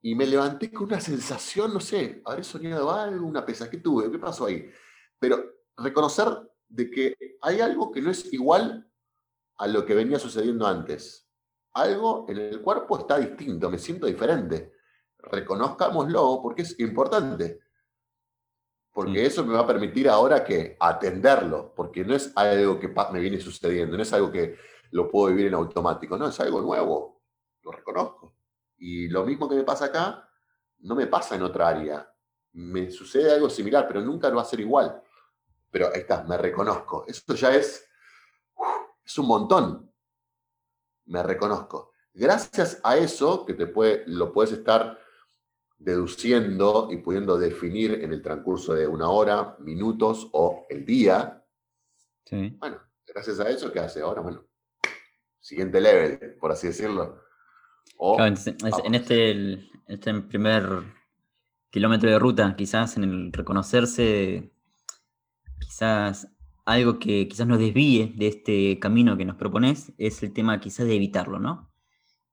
y 0.00 0.14
me 0.14 0.26
levanté 0.26 0.72
con 0.72 0.88
una 0.88 1.00
sensación, 1.00 1.74
no 1.74 1.80
sé, 1.80 2.22
habré 2.24 2.44
soñado 2.44 2.90
algo, 2.90 3.26
una 3.26 3.44
pesa 3.44 3.68
que 3.68 3.78
tuve, 3.78 4.10
¿qué 4.10 4.18
pasó 4.18 4.46
ahí? 4.46 4.70
Pero 5.18 5.42
reconocer 5.76 6.28
de 6.68 6.90
que 6.90 7.16
hay 7.40 7.60
algo 7.60 7.90
que 7.90 8.00
no 8.00 8.10
es 8.10 8.32
igual 8.32 8.88
a 9.56 9.66
lo 9.66 9.84
que 9.84 9.94
venía 9.94 10.18
sucediendo 10.18 10.66
antes. 10.66 11.28
Algo 11.72 12.26
en 12.28 12.38
el 12.38 12.62
cuerpo 12.62 12.98
está 12.98 13.18
distinto, 13.18 13.70
me 13.70 13.78
siento 13.78 14.06
diferente. 14.06 14.72
Reconozcámoslo 15.18 16.40
porque 16.42 16.62
es 16.62 16.78
importante. 16.78 17.60
Porque 18.92 19.26
eso 19.26 19.44
me 19.44 19.54
va 19.54 19.60
a 19.60 19.66
permitir 19.66 20.08
ahora 20.08 20.44
que 20.44 20.76
atenderlo, 20.78 21.72
porque 21.74 22.04
no 22.04 22.14
es 22.14 22.32
algo 22.36 22.78
que 22.78 22.92
me 23.12 23.20
viene 23.20 23.40
sucediendo, 23.40 23.96
no 23.96 24.02
es 24.02 24.12
algo 24.12 24.30
que 24.30 24.56
lo 24.90 25.10
puedo 25.10 25.28
vivir 25.28 25.46
en 25.46 25.54
automático, 25.54 26.16
no, 26.16 26.28
es 26.28 26.40
algo 26.40 26.60
nuevo, 26.60 27.20
lo 27.62 27.70
reconozco. 27.70 28.37
Y 28.78 29.08
lo 29.08 29.24
mismo 29.24 29.48
que 29.48 29.56
me 29.56 29.64
pasa 29.64 29.86
acá, 29.86 30.28
no 30.80 30.94
me 30.94 31.06
pasa 31.06 31.34
en 31.34 31.42
otra 31.42 31.68
área. 31.68 32.12
Me 32.52 32.90
sucede 32.90 33.32
algo 33.32 33.50
similar, 33.50 33.86
pero 33.86 34.00
nunca 34.00 34.28
lo 34.28 34.36
va 34.36 34.42
a 34.42 34.46
ser 34.46 34.60
igual. 34.60 35.02
Pero 35.70 35.88
ahí 35.88 36.00
está, 36.00 36.22
me 36.24 36.36
reconozco. 36.38 37.04
Eso 37.06 37.34
ya 37.34 37.54
es, 37.54 37.86
es 39.04 39.18
un 39.18 39.26
montón. 39.26 39.92
Me 41.06 41.22
reconozco. 41.22 41.92
Gracias 42.14 42.80
a 42.82 42.96
eso, 42.96 43.44
que 43.44 43.54
te 43.54 43.66
puede, 43.66 44.04
lo 44.06 44.32
puedes 44.32 44.52
estar 44.52 44.98
deduciendo 45.78 46.88
y 46.90 46.98
pudiendo 46.98 47.38
definir 47.38 48.02
en 48.02 48.12
el 48.12 48.22
transcurso 48.22 48.74
de 48.74 48.86
una 48.86 49.08
hora, 49.08 49.56
minutos 49.60 50.28
o 50.32 50.66
el 50.68 50.84
día. 50.84 51.44
Bueno, 52.30 52.80
gracias 53.06 53.40
a 53.40 53.48
eso, 53.48 53.72
¿qué 53.72 53.80
hace 53.80 54.00
ahora? 54.00 54.20
Bueno, 54.20 54.44
siguiente 55.38 55.80
level, 55.80 56.36
por 56.40 56.52
así 56.52 56.66
decirlo. 56.66 57.27
En 58.84 58.94
este, 58.94 59.68
este 59.86 60.20
primer 60.22 60.82
kilómetro 61.70 62.10
de 62.10 62.18
ruta, 62.18 62.54
quizás 62.56 62.96
en 62.96 63.04
el 63.04 63.32
reconocerse, 63.32 64.52
quizás 65.60 66.28
algo 66.64 66.98
que 66.98 67.28
quizás 67.28 67.46
nos 67.46 67.58
desvíe 67.58 68.14
de 68.16 68.28
este 68.28 68.78
camino 68.78 69.16
que 69.16 69.24
nos 69.24 69.36
propones 69.36 69.92
es 69.98 70.22
el 70.22 70.32
tema 70.32 70.60
quizás 70.60 70.86
de 70.86 70.96
evitarlo, 70.96 71.38
¿no? 71.38 71.68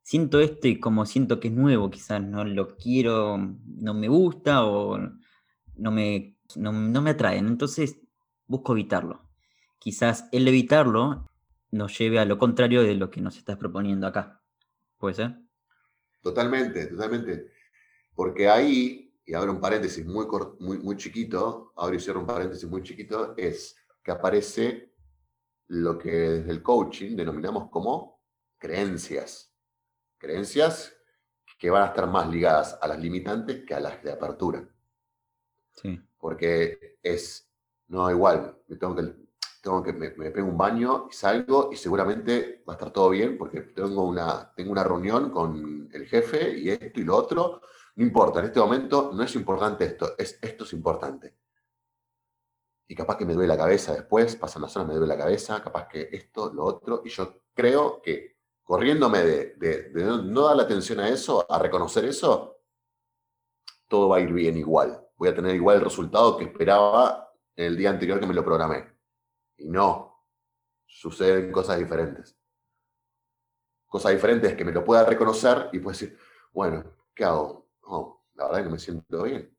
siento 0.05 0.39
esto 0.39 0.67
y 0.67 0.79
como 0.79 1.05
siento 1.07 1.39
que 1.39 1.47
es 1.47 1.53
nuevo, 1.53 1.89
quizás 1.89 2.21
no 2.21 2.45
lo 2.45 2.77
quiero, 2.77 3.37
no 3.65 3.93
me 3.95 4.07
gusta 4.07 4.63
o 4.63 4.99
no 5.77 5.91
me, 5.91 6.37
no, 6.55 6.71
me 6.71 7.09
atraen, 7.09 7.47
entonces 7.47 7.99
busco 8.45 8.73
evitarlo. 8.73 9.27
Quizás 9.79 10.29
el 10.31 10.47
evitarlo 10.47 11.31
nos 11.71 11.97
lleve 11.97 12.19
a 12.19 12.25
lo 12.25 12.37
contrario 12.37 12.83
de 12.83 12.93
lo 12.93 13.09
que 13.09 13.19
nos 13.19 13.37
estás 13.37 13.57
proponiendo 13.57 14.05
acá. 14.05 14.43
¿Puede 14.99 15.15
ser? 15.15 15.39
Totalmente, 16.25 16.87
totalmente. 16.87 17.51
Porque 18.15 18.49
ahí, 18.49 19.13
y 19.27 19.35
abro 19.35 19.51
un 19.51 19.61
paréntesis 19.61 20.03
muy, 20.03 20.25
muy, 20.57 20.79
muy 20.79 20.97
chiquito, 20.97 21.71
abro 21.75 21.95
y 21.95 21.99
cierro 21.99 22.21
un 22.21 22.25
paréntesis 22.25 22.67
muy 22.67 22.81
chiquito, 22.81 23.35
es 23.37 23.75
que 24.01 24.09
aparece 24.09 24.91
lo 25.67 25.99
que 25.99 26.09
desde 26.09 26.51
el 26.51 26.63
coaching 26.63 27.15
denominamos 27.15 27.69
como 27.69 28.23
creencias 28.57 29.53
creencias 30.17 30.95
que 31.59 31.69
van 31.69 31.83
a 31.83 31.87
estar 31.87 32.07
más 32.07 32.27
ligadas 32.27 32.75
a 32.81 32.87
las 32.87 32.99
limitantes 32.99 33.63
que 33.63 33.75
a 33.75 33.79
las 33.79 34.01
de 34.01 34.11
apertura. 34.11 34.67
Sí. 35.73 36.01
Porque 36.17 36.97
es, 37.03 37.47
no, 37.87 38.09
igual, 38.09 38.57
me 38.67 38.77
tengo 38.77 38.95
que, 38.95 39.13
tengo 39.65 39.81
que 39.81 39.93
me, 39.93 40.11
pego 40.11 40.47
un 40.47 40.57
baño 40.57 41.07
y 41.09 41.13
salgo 41.13 41.69
y 41.71 41.75
seguramente 41.75 42.63
va 42.69 42.73
a 42.73 42.75
estar 42.75 42.91
todo 42.91 43.09
bien 43.09 43.35
porque 43.35 43.61
tengo 43.61 44.03
una, 44.03 44.53
tengo 44.55 44.71
una 44.71 44.83
reunión 44.83 45.31
con 45.31 45.89
el 45.91 46.05
jefe 46.05 46.55
y 46.59 46.69
esto 46.69 46.99
y 46.99 47.03
lo 47.03 47.17
otro. 47.17 47.61
No 47.95 48.05
importa, 48.05 48.41
en 48.41 48.45
este 48.45 48.59
momento 48.59 49.09
no 49.11 49.23
es 49.23 49.33
importante 49.33 49.85
esto, 49.85 50.13
es, 50.19 50.37
esto 50.39 50.65
es 50.65 50.73
importante. 50.73 51.35
Y 52.87 52.93
capaz 52.93 53.17
que 53.17 53.25
me 53.25 53.33
duele 53.33 53.47
la 53.47 53.57
cabeza 53.57 53.93
después, 53.93 54.35
pasan 54.35 54.61
las 54.61 54.75
horas, 54.75 54.87
me 54.87 54.93
duele 54.93 55.07
la 55.07 55.17
cabeza, 55.17 55.59
capaz 55.63 55.87
que 55.87 56.09
esto, 56.11 56.53
lo 56.53 56.63
otro, 56.63 57.01
y 57.03 57.09
yo 57.09 57.41
creo 57.55 58.03
que 58.03 58.35
corriéndome 58.61 59.23
de, 59.23 59.91
no 60.25 60.41
dar 60.43 60.57
la 60.57 60.63
atención 60.63 60.99
a 60.99 61.09
eso, 61.09 61.43
a 61.51 61.57
reconocer 61.57 62.05
eso, 62.05 62.59
todo 63.87 64.09
va 64.09 64.17
a 64.17 64.19
ir 64.19 64.31
bien 64.31 64.57
igual. 64.57 65.07
Voy 65.17 65.29
a 65.29 65.35
tener 65.35 65.55
igual 65.55 65.77
el 65.77 65.83
resultado 65.83 66.37
que 66.37 66.43
esperaba 66.43 67.33
el 67.55 67.75
día 67.75 67.89
anterior 67.89 68.19
que 68.19 68.27
me 68.27 68.33
lo 68.35 68.45
programé. 68.45 68.94
Y 69.57 69.69
no, 69.69 70.15
suceden 70.85 71.51
cosas 71.51 71.77
diferentes. 71.77 72.37
Cosas 73.85 74.11
diferentes 74.11 74.55
que 74.55 74.65
me 74.65 74.71
lo 74.71 74.83
pueda 74.83 75.05
reconocer 75.05 75.69
y 75.71 75.79
puedo 75.79 75.97
decir, 75.97 76.17
bueno, 76.53 76.83
¿qué 77.13 77.23
hago? 77.23 77.65
la 78.35 78.45
verdad 78.45 78.59
es 78.59 78.65
que 78.65 78.71
me 78.71 78.79
siento 78.79 79.23
bien. 79.23 79.55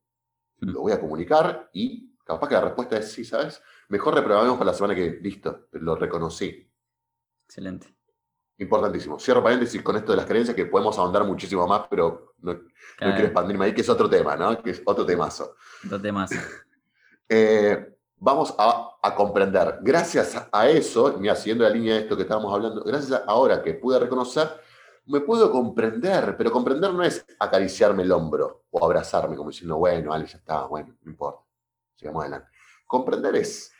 Mm. 0.59 0.69
Lo 0.69 0.81
voy 0.81 0.91
a 0.91 0.99
comunicar 0.99 1.69
y 1.73 2.15
capaz 2.23 2.47
que 2.47 2.55
la 2.55 2.61
respuesta 2.61 2.97
es 2.97 3.11
sí, 3.11 3.23
¿sabes? 3.23 3.61
Mejor 3.89 4.15
reprogramemos 4.15 4.57
para 4.57 4.71
la 4.71 4.77
semana 4.77 4.95
que, 4.95 5.19
listo, 5.21 5.67
lo 5.71 5.95
reconocí. 5.95 6.69
Excelente. 7.45 7.95
Importantísimo. 8.59 9.19
Cierro 9.19 9.43
paréntesis 9.43 9.81
con 9.81 9.95
esto 9.95 10.11
de 10.11 10.17
las 10.17 10.25
creencias, 10.25 10.55
que 10.55 10.65
podemos 10.65 10.97
ahondar 10.97 11.23
muchísimo 11.23 11.67
más, 11.67 11.87
pero 11.87 12.33
no, 12.39 12.59
quiero 12.97 13.25
expandirme 13.25 13.65
ahí, 13.65 13.73
que 13.73 13.81
es 13.81 13.89
otro 13.89 14.09
tema, 14.09 14.35
¿no? 14.35 14.61
Que 14.61 14.71
es 14.71 14.81
otro 14.83 15.05
temazo. 15.05 15.55
Otro 15.85 16.01
temazo. 16.01 16.35
Eh, 17.29 17.96
vamos 18.17 18.53
a, 18.57 18.93
comprender. 19.15 19.79
Gracias 19.81 20.35
a 20.51 20.67
eso, 20.67 21.15
mira, 21.17 21.35
siguiendo 21.35 21.63
la 21.63 21.69
línea 21.69 21.95
de 21.95 22.01
esto 22.01 22.17
que 22.17 22.23
estábamos 22.23 22.53
hablando, 22.53 22.83
gracias 22.83 23.13
a 23.13 23.23
ahora 23.25 23.63
que 23.63 23.73
pude 23.73 23.97
reconocer, 23.97 24.49
me 25.05 25.21
puedo 25.21 25.49
comprender, 25.49 26.35
pero 26.37 26.51
comprender 26.51 26.93
no 26.93 27.03
es 27.03 27.25
acariciarme 27.39 28.03
el 28.03 28.11
hombro 28.11 28.65
o 28.69 28.83
abrazarme 28.83 29.37
como 29.37 29.49
diciendo, 29.49 29.77
bueno, 29.77 30.11
Ale, 30.11 30.25
ya 30.25 30.37
está, 30.37 30.65
bueno, 30.65 30.93
no 31.01 31.11
importa, 31.11 31.41
sigamos 31.95 32.23
adelante. 32.23 32.49
Comprender 32.85 33.37
es, 33.37 33.71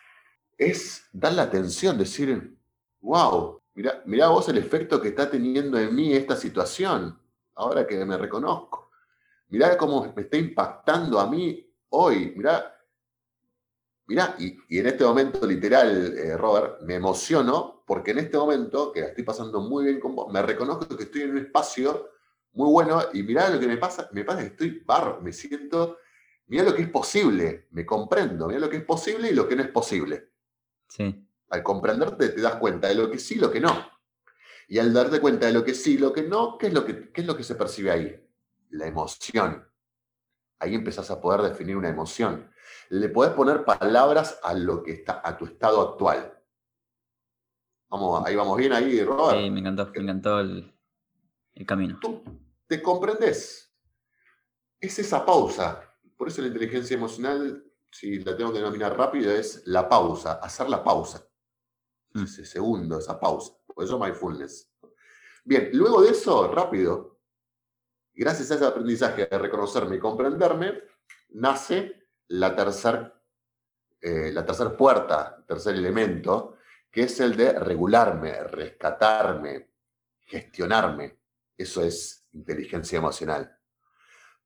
es 0.58 1.04
dar 1.12 1.34
la 1.34 1.43
atención, 1.43 1.97
decir, 1.97 2.58
wow, 3.02 3.62
Mirá, 4.06 4.30
vos 4.30 4.50
el 4.50 4.58
efecto 4.58 5.00
que 5.00 5.10
está 5.10 5.30
teniendo 5.30 5.78
en 5.78 5.93
mí 5.93 6.12
esta 6.12 6.36
situación, 6.36 7.15
ahora 7.54 7.86
que 7.86 8.04
me 8.06 8.17
reconozco. 8.17 8.89
Mirá 9.50 9.78
cómo 9.78 10.12
me 10.15 10.23
está 10.23 10.36
impactando 10.36 11.19
a 11.19 11.28
mí 11.28 11.63
hoy. 11.89 12.34
Mirá, 12.36 12.76
mirá 14.08 14.36
y, 14.39 14.58
en 14.70 14.88
este 14.88 15.04
momento 15.04 15.46
literal, 15.46 16.17
eh, 16.17 16.38
Robert, 16.38 16.82
me 16.82 16.96
emociono 16.96 17.84
porque 17.86 18.12
en 18.12 18.20
este 18.20 18.38
momento, 18.38 18.91
que 18.91 19.02
estoy 19.02 19.24
pasando 19.24 19.62
muy 19.62 19.86
bien 19.86 20.00
con 20.00 20.15
vos, 20.15 20.32
me 20.32 20.41
reconozco 20.41 20.96
que 20.98 21.04
estoy 21.04 21.22
en 21.22 21.32
un 21.32 21.38
espacio 21.38 22.10
muy 22.54 22.70
bueno 22.70 23.02
y 23.13 23.24
mirá 23.24 23.50
lo 23.50 23.60
que 23.60 23.67
me 23.67 23.78
pasa, 23.78 24.10
me 24.12 24.24
pasa 24.24 24.41
que 24.41 24.48
estoy 24.48 24.84
barro, 24.86 25.22
me 25.22 25.32
siento, 25.32 26.00
mirá 26.48 26.63
lo 26.63 26.74
que 26.74 26.82
es 26.82 26.89
posible, 26.89 27.67
me 27.72 27.86
comprendo, 27.86 28.48
mirá 28.48 28.60
lo 28.60 28.70
que 28.70 28.78
es 28.78 28.84
posible 28.84 29.30
y 29.30 29.34
lo 29.34 29.48
que 29.48 29.56
no 29.56 29.63
es 29.63 29.70
posible. 29.70 30.32
Sí. 30.89 31.28
Al 31.50 31.63
comprenderte 31.63 32.30
te 32.30 32.41
das 32.41 32.56
cuenta 32.56 32.88
de 32.88 32.96
lo 32.96 33.10
que 33.10 33.20
sí 33.20 33.36
y 33.36 33.39
lo 33.39 33.52
que 33.52 33.62
no. 33.62 33.89
Y 34.67 34.80
al 34.80 34.93
darte 34.93 35.22
cuenta 35.22 35.46
de 35.46 35.54
lo 35.54 35.63
que 35.63 35.74
sí 35.74 35.93
y 35.93 35.98
lo 35.98 36.12
que 36.12 36.24
no, 36.24 36.58
¿qué 36.58 36.67
es 36.67 36.74
lo 36.74 36.84
que, 36.84 37.12
es 37.13 37.26
lo 37.26 37.38
que 37.38 37.43
se 37.43 37.56
percibe 37.56 37.91
ahí? 37.91 38.28
La 38.72 38.88
emoción. 38.88 39.65
Ahí 40.60 40.76
empezás 40.76 41.10
a 41.10 41.22
poder 41.22 41.41
definir 41.41 41.78
una 41.78 41.88
emoción. 41.89 42.52
Le 42.89 43.10
podés 43.10 43.34
poner 43.34 43.65
palabras 43.65 44.39
a 44.43 44.54
lo 44.54 44.82
que 44.84 44.91
está, 44.91 45.21
a 45.23 45.38
tu 45.38 45.45
estado 45.45 45.82
actual. 45.82 46.34
Vamos, 47.89 48.26
ahí 48.26 48.36
vamos 48.36 48.58
bien 48.58 48.73
ahí, 48.73 49.04
Robert. 49.04 49.39
Sí, 49.39 49.50
me 49.50 49.60
encantó, 49.60 49.91
me 49.93 50.02
encantó 50.02 50.39
el, 50.39 50.73
el 51.54 51.65
camino. 51.65 51.97
Tú 52.02 52.23
te 52.67 52.82
comprendes. 52.82 53.73
Es 54.80 55.00
esa 55.00 55.26
pausa. 55.26 55.84
Por 56.15 56.28
eso 56.28 56.41
la 56.41 56.47
inteligencia 56.47 56.95
emocional, 56.95 57.63
si 57.91 58.19
la 58.19 58.36
tengo 58.36 58.52
que 58.52 58.60
denominar 58.60 58.97
rápido, 58.97 59.32
es 59.32 59.65
la 59.67 59.88
pausa, 59.88 60.34
hacer 60.34 60.69
la 60.69 60.84
pausa. 60.84 61.28
Mm. 62.13 62.23
ese 62.23 62.45
segundo, 62.45 63.00
esa 63.00 63.19
pausa. 63.19 63.54
Por 63.65 63.84
eso 63.84 64.00
mindfulness. 64.00 64.71
Bien, 65.43 65.69
luego 65.73 66.02
de 66.02 66.10
eso, 66.12 66.52
rápido, 66.52 67.19
gracias 68.13 68.52
a 68.52 68.56
ese 68.56 68.65
aprendizaje 68.65 69.28
de 69.28 69.38
reconocerme 69.38 69.95
y 69.95 70.00
comprenderme, 70.00 70.82
nace 71.30 72.07
la 72.30 72.56
tercera 72.56 73.18
eh, 74.02 74.34
tercer 74.46 74.76
puerta, 74.76 75.44
tercer 75.46 75.76
elemento, 75.76 76.58
que 76.92 77.04
es 77.04 77.20
el 77.20 77.36
de 77.36 77.54
regularme, 77.54 78.44
rescatarme, 78.44 79.72
gestionarme. 80.20 81.20
Eso 81.58 81.82
es 81.84 82.28
inteligencia 82.34 82.98
emocional. 82.98 83.58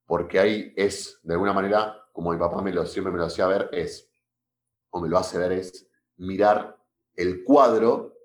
Porque 0.06 0.40
ahí 0.40 0.74
es, 0.76 1.20
de 1.24 1.34
alguna 1.34 1.54
manera, 1.54 2.08
como 2.12 2.32
mi 2.32 2.40
papá 2.40 2.62
me 2.62 2.74
lo, 2.74 2.86
siempre 2.86 3.12
me 3.12 3.20
lo 3.20 3.26
hacía 3.26 3.48
ver, 3.48 3.70
es, 3.72 4.10
o 4.90 5.00
me 5.02 5.10
lo 5.10 5.18
hace 5.18 5.38
ver, 5.38 5.52
es 5.54 5.88
mirar 6.18 6.78
el 7.16 7.44
cuadro 7.44 8.18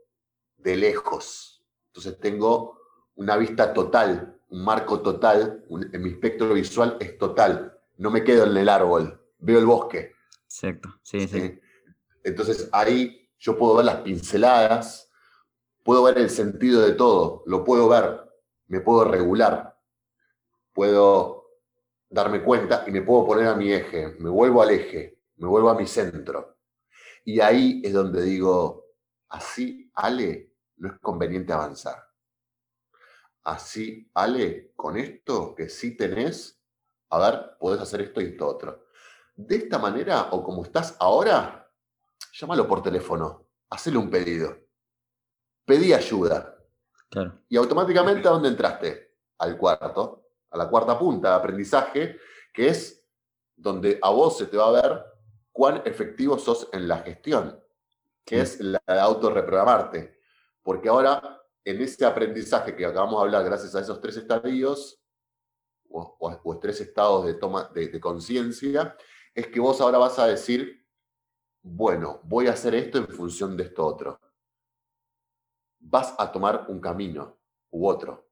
de 0.56 0.76
lejos. 0.76 1.64
Entonces 1.88 2.18
tengo 2.20 2.80
una 3.16 3.36
vista 3.36 3.72
total, 3.72 4.40
un 4.48 4.64
marco 4.64 5.00
total, 5.00 5.64
en 5.70 6.02
mi 6.02 6.10
espectro 6.10 6.54
visual 6.54 6.96
es 7.00 7.18
total. 7.18 7.80
No 7.96 8.10
me 8.10 8.22
quedo 8.22 8.44
en 8.46 8.56
el 8.56 8.68
árbol, 8.68 9.25
veo 9.38 9.58
el 9.58 9.66
bosque. 9.66 10.14
Exacto, 10.44 10.88
sí, 11.02 11.26
sí. 11.28 11.60
Entonces 12.22 12.68
ahí 12.72 13.28
yo 13.38 13.58
puedo 13.58 13.76
ver 13.76 13.86
las 13.86 13.96
pinceladas, 13.96 15.10
puedo 15.84 16.02
ver 16.02 16.18
el 16.18 16.30
sentido 16.30 16.82
de 16.82 16.92
todo, 16.92 17.42
lo 17.46 17.64
puedo 17.64 17.88
ver, 17.88 18.20
me 18.66 18.80
puedo 18.80 19.04
regular, 19.04 19.78
puedo 20.72 21.36
darme 22.08 22.42
cuenta 22.42 22.84
y 22.86 22.90
me 22.90 23.02
puedo 23.02 23.26
poner 23.26 23.46
a 23.48 23.54
mi 23.54 23.72
eje, 23.72 24.16
me 24.18 24.30
vuelvo 24.30 24.62
al 24.62 24.70
eje, 24.70 25.20
me 25.36 25.46
vuelvo 25.46 25.70
a 25.70 25.74
mi 25.74 25.86
centro. 25.86 26.58
Y 27.24 27.40
ahí 27.40 27.82
es 27.84 27.92
donde 27.92 28.22
digo, 28.22 28.86
así, 29.28 29.90
Ale, 29.94 30.54
no 30.76 30.92
es 30.92 30.98
conveniente 31.00 31.52
avanzar. 31.52 32.02
Así, 33.42 34.10
Ale, 34.14 34.72
con 34.74 34.96
esto 34.96 35.54
que 35.54 35.68
sí 35.68 35.96
tenés, 35.96 36.60
a 37.10 37.18
ver, 37.18 37.56
podés 37.58 37.80
hacer 37.80 38.00
esto 38.02 38.20
y 38.20 38.26
esto 38.26 38.46
otro. 38.46 38.85
De 39.36 39.56
esta 39.56 39.78
manera 39.78 40.28
o 40.32 40.42
como 40.42 40.64
estás 40.64 40.96
ahora, 40.98 41.70
llámalo 42.32 42.66
por 42.66 42.82
teléfono, 42.82 43.46
hacele 43.68 43.98
un 43.98 44.10
pedido. 44.10 44.56
Pedí 45.64 45.92
ayuda. 45.92 46.54
Y 47.48 47.56
automáticamente, 47.56 48.26
¿a 48.26 48.32
dónde 48.32 48.48
entraste? 48.48 49.14
Al 49.38 49.56
cuarto, 49.58 50.28
a 50.50 50.56
la 50.56 50.68
cuarta 50.68 50.98
punta 50.98 51.30
de 51.30 51.34
aprendizaje, 51.36 52.18
que 52.52 52.68
es 52.68 53.04
donde 53.54 53.98
a 54.02 54.10
vos 54.10 54.38
se 54.38 54.46
te 54.46 54.56
va 54.56 54.68
a 54.68 54.82
ver 54.82 55.04
cuán 55.52 55.82
efectivo 55.84 56.38
sos 56.38 56.68
en 56.72 56.88
la 56.88 56.98
gestión, 56.98 57.62
que 58.24 58.40
es 58.40 58.60
la 58.60 58.82
de 58.86 59.00
autorreprogramarte. 59.00 60.20
Porque 60.62 60.88
ahora, 60.88 61.42
en 61.64 61.80
ese 61.80 62.04
aprendizaje 62.04 62.74
que 62.74 62.86
acabamos 62.86 63.20
de 63.20 63.26
hablar, 63.26 63.44
gracias 63.44 63.74
a 63.74 63.80
esos 63.80 64.00
tres 64.00 64.16
estadios, 64.16 65.00
o, 65.88 66.58
tres 66.60 66.80
estados 66.80 67.26
de 67.26 67.34
toma 67.34 67.70
de 67.72 68.00
conciencia, 68.00 68.96
es 69.36 69.48
que 69.48 69.60
vos 69.60 69.82
ahora 69.82 69.98
vas 69.98 70.18
a 70.18 70.26
decir, 70.26 70.82
bueno, 71.62 72.20
voy 72.24 72.46
a 72.46 72.52
hacer 72.52 72.74
esto 72.74 72.96
en 72.96 73.06
función 73.06 73.54
de 73.54 73.64
esto 73.64 73.84
otro. 73.84 74.18
Vas 75.78 76.14
a 76.18 76.32
tomar 76.32 76.64
un 76.68 76.80
camino 76.80 77.38
u 77.70 77.86
otro. 77.86 78.30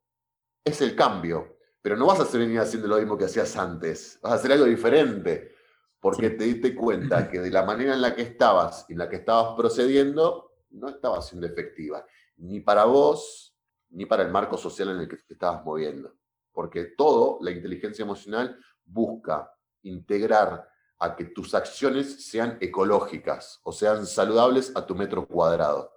Es 0.64 0.80
el 0.80 0.96
cambio, 0.96 1.58
pero 1.82 1.94
no 1.98 2.06
vas 2.06 2.20
a 2.20 2.38
venir 2.38 2.58
haciendo 2.58 2.88
lo 2.88 2.96
mismo 2.96 3.18
que 3.18 3.26
hacías 3.26 3.54
antes, 3.58 4.18
vas 4.22 4.32
a 4.32 4.36
hacer 4.36 4.52
algo 4.52 4.64
diferente, 4.64 5.54
porque 6.00 6.30
te 6.30 6.44
diste 6.44 6.74
cuenta 6.74 7.30
que 7.30 7.38
de 7.38 7.50
la 7.50 7.64
manera 7.64 7.92
en 7.92 8.00
la 8.00 8.14
que 8.14 8.22
estabas 8.22 8.86
y 8.88 8.94
en 8.94 9.00
la 9.00 9.08
que 9.10 9.16
estabas 9.16 9.54
procediendo, 9.56 10.54
no 10.70 10.88
estaba 10.88 11.20
siendo 11.20 11.46
efectiva, 11.46 12.06
ni 12.38 12.60
para 12.60 12.86
vos, 12.86 13.54
ni 13.90 14.06
para 14.06 14.22
el 14.22 14.30
marco 14.30 14.56
social 14.56 14.88
en 14.88 15.00
el 15.00 15.08
que 15.08 15.18
te 15.18 15.34
estabas 15.34 15.62
moviendo. 15.66 16.16
Porque 16.50 16.94
todo, 16.96 17.36
la 17.42 17.50
inteligencia 17.50 18.04
emocional, 18.04 18.58
busca 18.86 19.52
integrar 19.82 20.72
a 20.98 21.16
que 21.16 21.24
tus 21.24 21.54
acciones 21.54 22.26
sean 22.26 22.58
ecológicas 22.60 23.60
o 23.64 23.72
sean 23.72 24.06
saludables 24.06 24.72
a 24.74 24.86
tu 24.86 24.94
metro 24.94 25.26
cuadrado. 25.26 25.92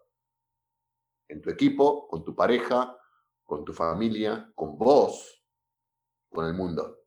En 1.27 1.41
tu 1.41 1.49
equipo, 1.49 2.07
con 2.07 2.23
tu 2.23 2.35
pareja, 2.35 2.97
con 3.43 3.63
tu 3.63 3.73
familia, 3.73 4.51
con 4.55 4.77
vos, 4.77 5.43
con 6.29 6.45
el 6.45 6.53
mundo. 6.53 7.05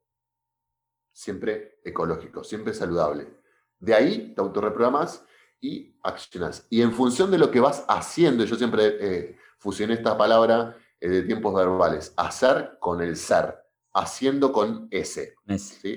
Siempre 1.13 1.81
ecológico, 1.85 2.45
siempre 2.45 2.73
saludable. 2.73 3.41
De 3.79 3.95
ahí 3.95 4.35
te 4.35 4.41
autorreprogramas 4.41 5.25
y 5.61 5.97
accionas. 6.03 6.67
Y 6.71 6.83
en 6.83 6.93
función 6.93 7.31
de 7.31 7.39
lo 7.39 7.51
que 7.51 7.61
vas 7.61 7.85
haciendo, 7.89 8.45
yo 8.45 8.57
siempre 8.57 8.97
eh, 9.01 9.37
fusioné 9.59 9.95
esta 9.95 10.17
palabra 10.17 10.77
eh, 10.99 11.09
de 11.09 11.23
tiempos 11.23 11.55
verbales, 11.55 12.15
hacer 12.17 12.79
con 12.81 13.01
el 13.03 13.17
ser, 13.17 13.59
haciendo 13.93 14.53
con 14.53 14.89
S, 14.91 15.35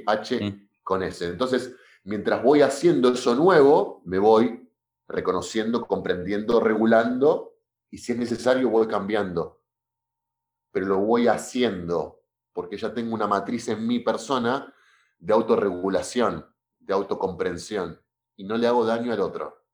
H 0.06 0.68
con 0.84 1.04
S. 1.04 1.26
Entonces, 1.26 1.74
mientras 2.04 2.44
voy 2.44 2.62
haciendo 2.62 3.14
eso 3.14 3.36
nuevo, 3.36 4.02
me 4.06 4.20
voy 4.20 4.70
reconociendo, 5.08 5.86
comprendiendo, 5.86 6.60
regulando 6.60 7.56
y 7.90 7.98
si 7.98 8.14
es 8.14 8.18
necesario 8.18 8.70
voy 8.70 8.88
cambiando. 8.88 9.62
Pero 10.72 10.88
lo 10.88 11.00
voy 11.00 11.28
haciendo 11.28 12.22
porque 12.52 12.78
ya 12.78 12.94
tengo 12.94 13.14
una 13.14 13.28
matriz 13.28 13.68
en 13.70 13.86
mi 13.86 14.00
persona 14.00 14.74
de 15.20 15.34
autorregulación, 15.34 16.46
de 16.80 16.94
autocomprensión 16.94 18.00
y 18.36 18.44
no 18.44 18.58
le 18.58 18.68
hago 18.68 18.86
daño 18.86 19.14
al 19.14 19.22
otro. 19.22 19.66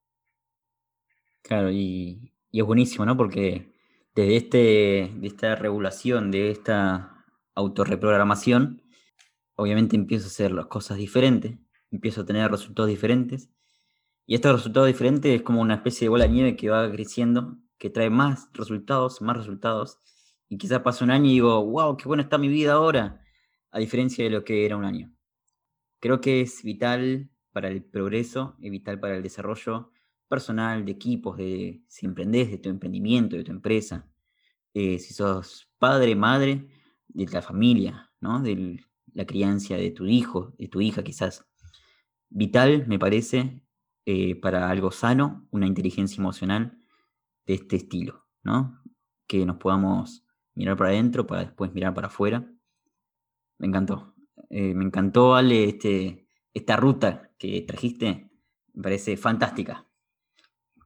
Claro, 1.42 1.70
y, 1.70 2.32
es 2.52 2.64
buenísimo, 2.64 3.04
¿no? 3.04 3.16
Porque 3.16 3.72
desde 4.14 4.36
este, 4.36 5.12
de 5.16 5.26
esta 5.26 5.56
regulación, 5.56 6.30
de 6.30 6.50
esta 6.50 7.24
autorreprogramación, 7.54 8.82
obviamente 9.54 9.96
empiezo 9.96 10.26
a 10.26 10.28
hacer 10.28 10.52
las 10.52 10.66
cosas 10.66 10.98
diferentes, 10.98 11.58
empiezo 11.90 12.22
a 12.22 12.26
tener 12.26 12.50
resultados 12.50 12.88
diferentes. 12.88 13.50
Y 14.26 14.34
estos 14.34 14.52
resultados 14.52 14.88
diferentes 14.88 15.32
es 15.34 15.42
como 15.42 15.60
una 15.60 15.74
especie 15.74 16.04
de 16.04 16.08
bola 16.10 16.24
de 16.24 16.30
nieve 16.30 16.56
que 16.56 16.70
va 16.70 16.90
creciendo, 16.90 17.58
que 17.78 17.90
trae 17.90 18.10
más 18.10 18.48
resultados, 18.52 19.20
más 19.22 19.36
resultados. 19.36 19.98
Y 20.48 20.58
quizás 20.58 20.80
pasa 20.80 21.04
un 21.04 21.10
año 21.10 21.26
y 21.26 21.34
digo, 21.34 21.64
wow, 21.64 21.96
qué 21.96 22.04
buena 22.06 22.22
está 22.22 22.38
mi 22.38 22.48
vida 22.48 22.74
ahora, 22.74 23.22
a 23.70 23.78
diferencia 23.78 24.24
de 24.24 24.30
lo 24.30 24.44
que 24.44 24.64
era 24.66 24.76
un 24.76 24.84
año. 24.84 25.12
Creo 26.00 26.20
que 26.20 26.40
es 26.42 26.62
vital 26.62 27.30
para 27.52 27.68
el 27.68 27.84
progreso, 27.84 28.56
es 28.60 28.70
vital 28.70 29.00
para 29.00 29.16
el 29.16 29.22
desarrollo 29.22 29.90
personal, 30.28 30.84
de 30.84 30.92
equipos, 30.92 31.36
de 31.36 31.82
si 31.88 32.06
emprendés, 32.06 32.50
de 32.50 32.58
tu 32.58 32.68
emprendimiento, 32.68 33.36
de 33.36 33.44
tu 33.44 33.50
empresa, 33.50 34.08
eh, 34.74 34.98
si 35.00 35.12
sos 35.12 35.68
padre, 35.78 36.14
madre, 36.14 36.68
de 37.08 37.26
la 37.26 37.42
familia, 37.42 38.12
¿no? 38.20 38.40
de 38.40 38.80
la 39.12 39.26
crianza 39.26 39.74
de 39.74 39.90
tu 39.90 40.06
hijo, 40.06 40.54
de 40.56 40.68
tu 40.68 40.80
hija 40.80 41.02
quizás 41.02 41.49
vital, 42.30 42.86
me 42.86 42.98
parece, 42.98 43.62
eh, 44.06 44.34
para 44.40 44.70
algo 44.70 44.90
sano, 44.90 45.46
una 45.50 45.66
inteligencia 45.66 46.20
emocional 46.20 46.78
de 47.46 47.54
este 47.54 47.76
estilo, 47.76 48.26
¿no? 48.42 48.82
Que 49.26 49.44
nos 49.44 49.56
podamos 49.56 50.24
mirar 50.54 50.76
para 50.76 50.90
adentro 50.90 51.26
para 51.26 51.42
después 51.42 51.72
mirar 51.72 51.94
para 51.94 52.06
afuera. 52.06 52.50
Me 53.58 53.66
encantó. 53.66 54.14
Eh, 54.48 54.74
me 54.74 54.84
encantó, 54.84 55.34
Ale, 55.34 55.64
este, 55.64 56.26
esta 56.54 56.76
ruta 56.76 57.30
que 57.38 57.62
trajiste. 57.62 58.30
Me 58.72 58.82
parece 58.82 59.16
fantástica. 59.16 59.86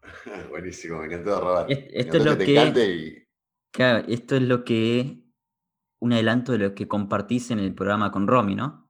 Buenísimo, 0.50 0.98
me 1.00 1.06
encantó, 1.06 1.40
Robert. 1.40 1.70
esto 1.70 2.16
es 2.16 2.24
lo 2.24 2.38
que, 2.38 3.26
esto 4.08 4.36
es 4.36 4.42
lo 4.42 4.64
que 4.64 5.24
un 6.00 6.12
adelanto 6.12 6.52
de 6.52 6.58
lo 6.58 6.74
que 6.74 6.86
compartís 6.86 7.50
en 7.50 7.58
el 7.58 7.74
programa 7.74 8.10
con 8.10 8.26
Romy, 8.26 8.54
¿no? 8.54 8.83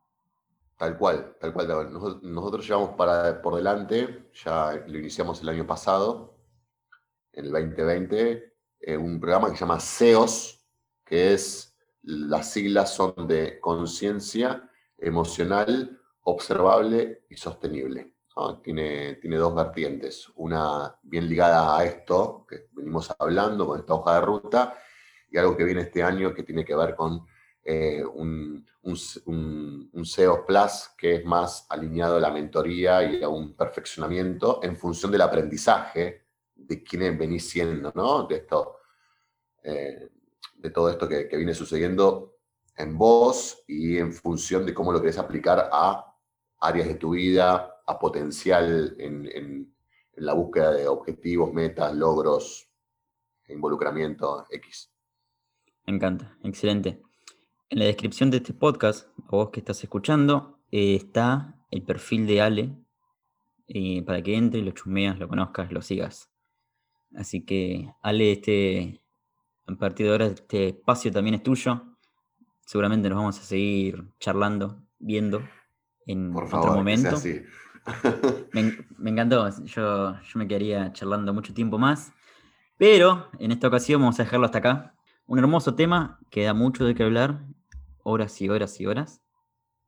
Tal 0.77 0.99
cual, 0.99 1.37
tal 1.41 1.53
cual. 1.53 1.93
Nosotros, 2.23 2.67
llevamos 2.67 2.91
para, 2.91 3.41
por 3.41 3.55
delante, 3.55 4.31
ya 4.35 4.73
lo 4.87 4.99
iniciamos 4.99 5.41
el 5.43 5.49
año 5.49 5.67
pasado, 5.67 6.37
en 7.33 7.47
el 7.47 7.53
2020, 7.53 8.55
eh, 8.81 8.97
un 8.97 9.21
programa 9.21 9.49
que 9.49 9.55
se 9.55 9.61
llama 9.61 9.79
SEOS, 9.79 10.65
que 11.05 11.35
es, 11.35 11.77
las 12.03 12.51
siglas 12.51 12.95
son 12.95 13.27
de 13.29 13.61
conciencia 13.61 14.69
emocional, 14.99 16.01
observable 16.23 17.25
y 17.29 17.37
sostenible. 17.37 18.13
Tiene, 18.65 19.15
tiene 19.15 19.37
dos 19.37 19.55
vertientes, 19.55 20.29
una 20.35 20.99
bien 21.05 21.29
ligada 21.29 21.79
a 21.79 21.85
esto, 21.85 22.45
que 22.49 22.67
venimos 22.73 23.15
hablando 23.17 23.65
con 23.65 23.79
esta 23.79 23.95
hoja 23.95 24.15
de 24.17 24.21
ruta, 24.23 24.79
y 25.31 25.39
algo 25.39 25.57
que 25.57 25.65
viene 25.65 25.83
este 25.83 26.03
año 26.03 26.35
que 26.35 26.43
tiene 26.43 26.65
que 26.65 26.75
ver 26.75 26.97
con 26.97 27.25
eh, 27.63 28.05
un, 28.05 28.67
un, 28.85 30.05
SEO 30.05 30.45
Plus 30.45 30.91
que 30.97 31.17
es 31.17 31.25
más 31.25 31.67
alineado 31.69 32.17
a 32.17 32.21
la 32.21 32.31
mentoría 32.31 33.03
y 33.03 33.23
a 33.23 33.29
un 33.29 33.55
perfeccionamiento 33.55 34.61
en 34.63 34.77
función 34.77 35.11
del 35.11 35.23
aprendizaje 35.23 36.27
de 36.55 36.83
quienes 36.83 37.19
venís 37.19 37.49
siendo, 37.49 37.93
¿no? 37.95 38.27
De, 38.27 38.37
esto, 38.37 38.77
eh, 39.63 40.11
de 40.57 40.71
todo 40.71 40.91
esto 40.91 41.09
que, 41.09 41.29
viene 41.33 41.55
sucediendo 41.55 42.37
en 42.77 42.97
vos 42.99 43.65
y 43.67 43.99
en 43.99 44.13
función 44.13 44.67
de 44.67 44.75
cómo 44.75 44.93
lo 44.93 45.01
querés 45.01 45.19
aplicar 45.19 45.69
a 45.73 46.15
áreas 46.61 46.89
de 46.89 46.95
tu 46.95 47.11
vida, 47.11 47.83
a 47.87 47.99
potencial 47.99 48.97
en, 48.99 49.27
en 49.33 49.75
la 50.17 50.35
búsqueda 50.35 50.73
de 50.73 50.89
objetivos, 50.89 51.53
metas, 51.53 51.95
logros, 51.95 52.69
involucramiento 53.49 54.47
X. 54.51 54.91
Me 55.87 55.95
encanta, 55.95 56.37
excelente. 56.43 57.03
En 57.75 57.81
la 57.81 57.87
descripción 57.87 58.31
de 58.31 58.37
este 58.37 58.55
podcast, 58.55 59.09
a 59.27 59.31
vos 59.31 59.51
que 59.51 59.59
estás 59.59 59.83
escuchando, 59.83 60.61
eh, 60.71 60.95
está 60.95 61.57
el 61.73 61.83
perfil 61.83 62.25
de 62.25 62.41
Ale 62.41 62.73
eh, 63.67 64.01
para 64.07 64.23
que 64.23 64.37
entre, 64.37 64.63
lo 64.63 64.71
chusmeas, 64.71 65.19
lo 65.19 65.27
conozcas, 65.27 65.73
lo 65.73 65.83
sigas. 65.83 66.31
Así 67.17 67.45
que, 67.45 67.93
Ale, 68.01 68.31
este, 68.31 69.03
a 69.67 69.75
partir 69.75 70.07
de 70.07 70.13
ahora 70.13 70.27
este 70.27 70.69
espacio 70.69 71.11
también 71.11 71.35
es 71.35 71.43
tuyo. 71.43 71.83
Seguramente 72.65 73.09
nos 73.09 73.19
vamos 73.19 73.41
a 73.41 73.43
seguir 73.43 74.05
charlando, 74.21 74.81
viendo 75.01 75.43
en 76.07 76.33
otro 76.33 76.77
momento. 76.77 77.17
me, 78.53 79.11
encantó, 79.11 79.51
yo, 79.65 80.15
yo 80.23 80.39
me 80.39 80.47
quedaría 80.47 80.93
charlando 80.93 81.35
mucho 81.35 81.53
tiempo 81.53 81.77
más. 81.77 82.13
Pero 82.79 83.31
en 83.41 83.51
esta 83.51 83.67
ocasión 83.67 84.01
vamos 84.01 84.21
a 84.21 84.23
dejarlo 84.23 84.47
hasta 84.47 84.59
acá. 84.59 84.95
Un 85.27 85.41
hermoso 85.41 85.75
tema, 85.75 86.21
queda 86.31 86.55
mucho 86.55 86.85
de 86.85 86.95
qué 86.95 87.03
hablar, 87.03 87.41
horas 88.05 88.41
y 88.41 88.49
horas 88.49 88.81
y 88.81 88.87
horas. 88.87 89.21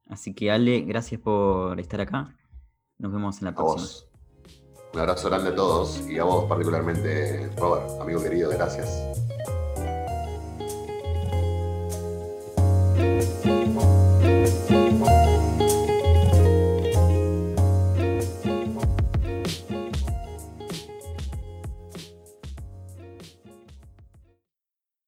Así 0.08 0.34
que 0.34 0.50
Ale, 0.50 0.80
gracias 0.80 1.20
por 1.20 1.78
estar 1.78 2.00
acá. 2.00 2.34
Nos 2.98 3.12
vemos 3.12 3.38
en 3.38 3.46
la 3.46 3.54
próxima. 3.54 4.10
Un 4.92 5.00
abrazo 5.00 5.28
grande 5.28 5.50
a 5.50 5.54
todos 5.54 6.08
y 6.08 6.18
a 6.18 6.24
vos 6.24 6.46
particularmente, 6.48 7.50
Robert, 7.56 8.00
amigo 8.00 8.22
querido, 8.22 8.50
gracias. 8.50 9.35